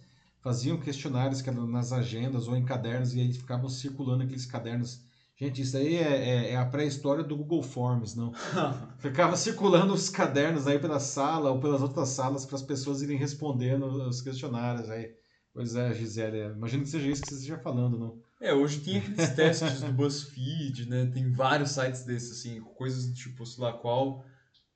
[0.41, 5.01] faziam questionários que eram nas agendas ou em cadernos e aí ficavam circulando aqueles cadernos.
[5.37, 8.33] Gente, isso aí é, é- é a pré-história do Google Forms, não?
[8.99, 13.17] Ficava circulando os cadernos aí pela sala ou pelas outras salas para as pessoas irem
[13.17, 15.11] respondendo os questionários aí.
[15.53, 18.19] Pois é, Gisele, imagino que seja isso que você esteja falando, não?
[18.41, 21.05] É, hoje tem aqueles testes do BuzzFeed, né?
[21.13, 24.23] Tem vários sites desses, assim, coisas do tipo, sei lá, qual,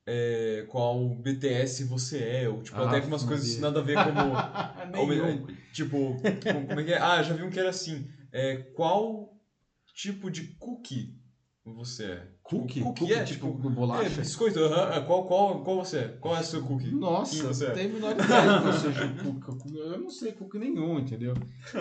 [0.05, 4.03] é, qual BTS você é, ou tipo, Ah, até com umas coisas nada a ver
[4.03, 4.33] como.
[4.91, 5.45] Nenhum.
[5.71, 6.17] Tipo,
[6.67, 6.97] como é que é?
[6.97, 8.07] Ah, já vi um que era assim.
[8.31, 9.33] É, qual
[9.93, 11.15] tipo de cookie
[11.65, 12.27] você é?
[12.43, 12.73] Cookie?
[12.79, 14.05] Tipo, Cookie, é, tipo, tipo, bolacha?
[14.05, 16.07] É, biscoito, aham, é, qual, qual, qual você é?
[16.19, 16.91] Qual é o seu cookie?
[16.91, 17.73] Nossa, Quem você não é?
[17.75, 19.07] tem menor ideia que eu seja
[19.43, 19.77] cookie.
[19.77, 21.33] Eu não sei cookie nenhum, entendeu?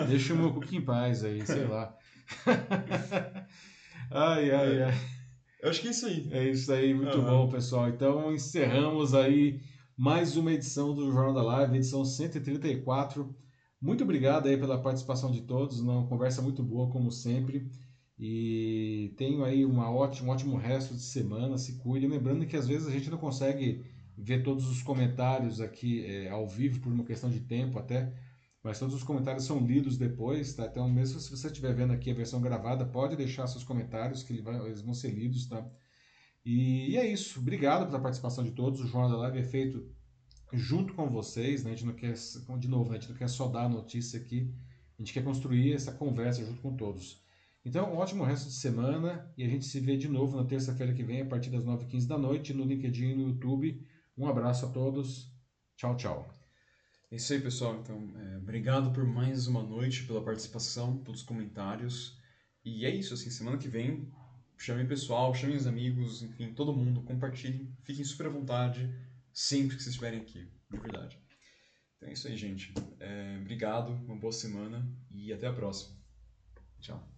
[0.07, 1.93] Deixa o meu cookie em paz aí, sei lá.
[4.09, 4.93] ai, ai, ai.
[5.63, 6.27] Eu acho que é isso aí.
[6.29, 7.25] É isso aí, muito Aham.
[7.25, 7.87] bom, pessoal.
[7.87, 9.61] Então encerramos aí
[9.97, 13.33] mais uma edição do Jornal da Live, edição 134.
[13.79, 17.65] Muito obrigado aí pela participação de todos, uma conversa muito boa, como sempre.
[18.19, 22.07] E tenho aí uma ótima, um ótimo resto de semana, se cuide.
[22.07, 23.79] Lembrando que às vezes a gente não consegue
[24.17, 28.13] ver todos os comentários aqui é, ao vivo por uma questão de tempo até,
[28.63, 30.65] mas todos os comentários são lidos depois, tá?
[30.65, 34.33] Então mesmo se você estiver vendo aqui a versão gravada, pode deixar seus comentários que
[34.33, 35.69] eles vão ser lidos, tá?
[36.45, 37.39] E, e é isso.
[37.39, 38.81] Obrigado pela participação de todos.
[38.81, 39.85] O Jornal da Live é feito
[40.53, 41.71] junto com vocês, né?
[41.71, 42.13] A gente não quer,
[42.59, 42.97] de novo, né?
[42.97, 44.53] a gente não quer só dar a notícia aqui,
[44.97, 47.21] a gente quer construir essa conversa junto com todos.
[47.65, 50.93] Então, um ótimo resto de semana e a gente se vê de novo na terça-feira
[50.93, 53.81] que vem, a partir das 9h15 da noite, no LinkedIn e no YouTube.
[54.17, 55.33] Um abraço a todos.
[55.77, 56.32] Tchau, tchau.
[57.13, 57.79] É isso aí, pessoal.
[57.79, 62.17] Então, é, obrigado por mais uma noite, pela participação, pelos comentários.
[62.65, 64.11] E é isso, assim, semana que vem,
[64.57, 68.91] chamem o pessoal, chamem os amigos, enfim, todo mundo, compartilhem, fiquem super à vontade
[69.31, 71.19] sempre que vocês estiverem aqui, de verdade.
[71.97, 72.73] Então é isso aí, gente.
[72.99, 75.95] É, obrigado, uma boa semana e até a próxima.
[76.81, 77.12] Tchau.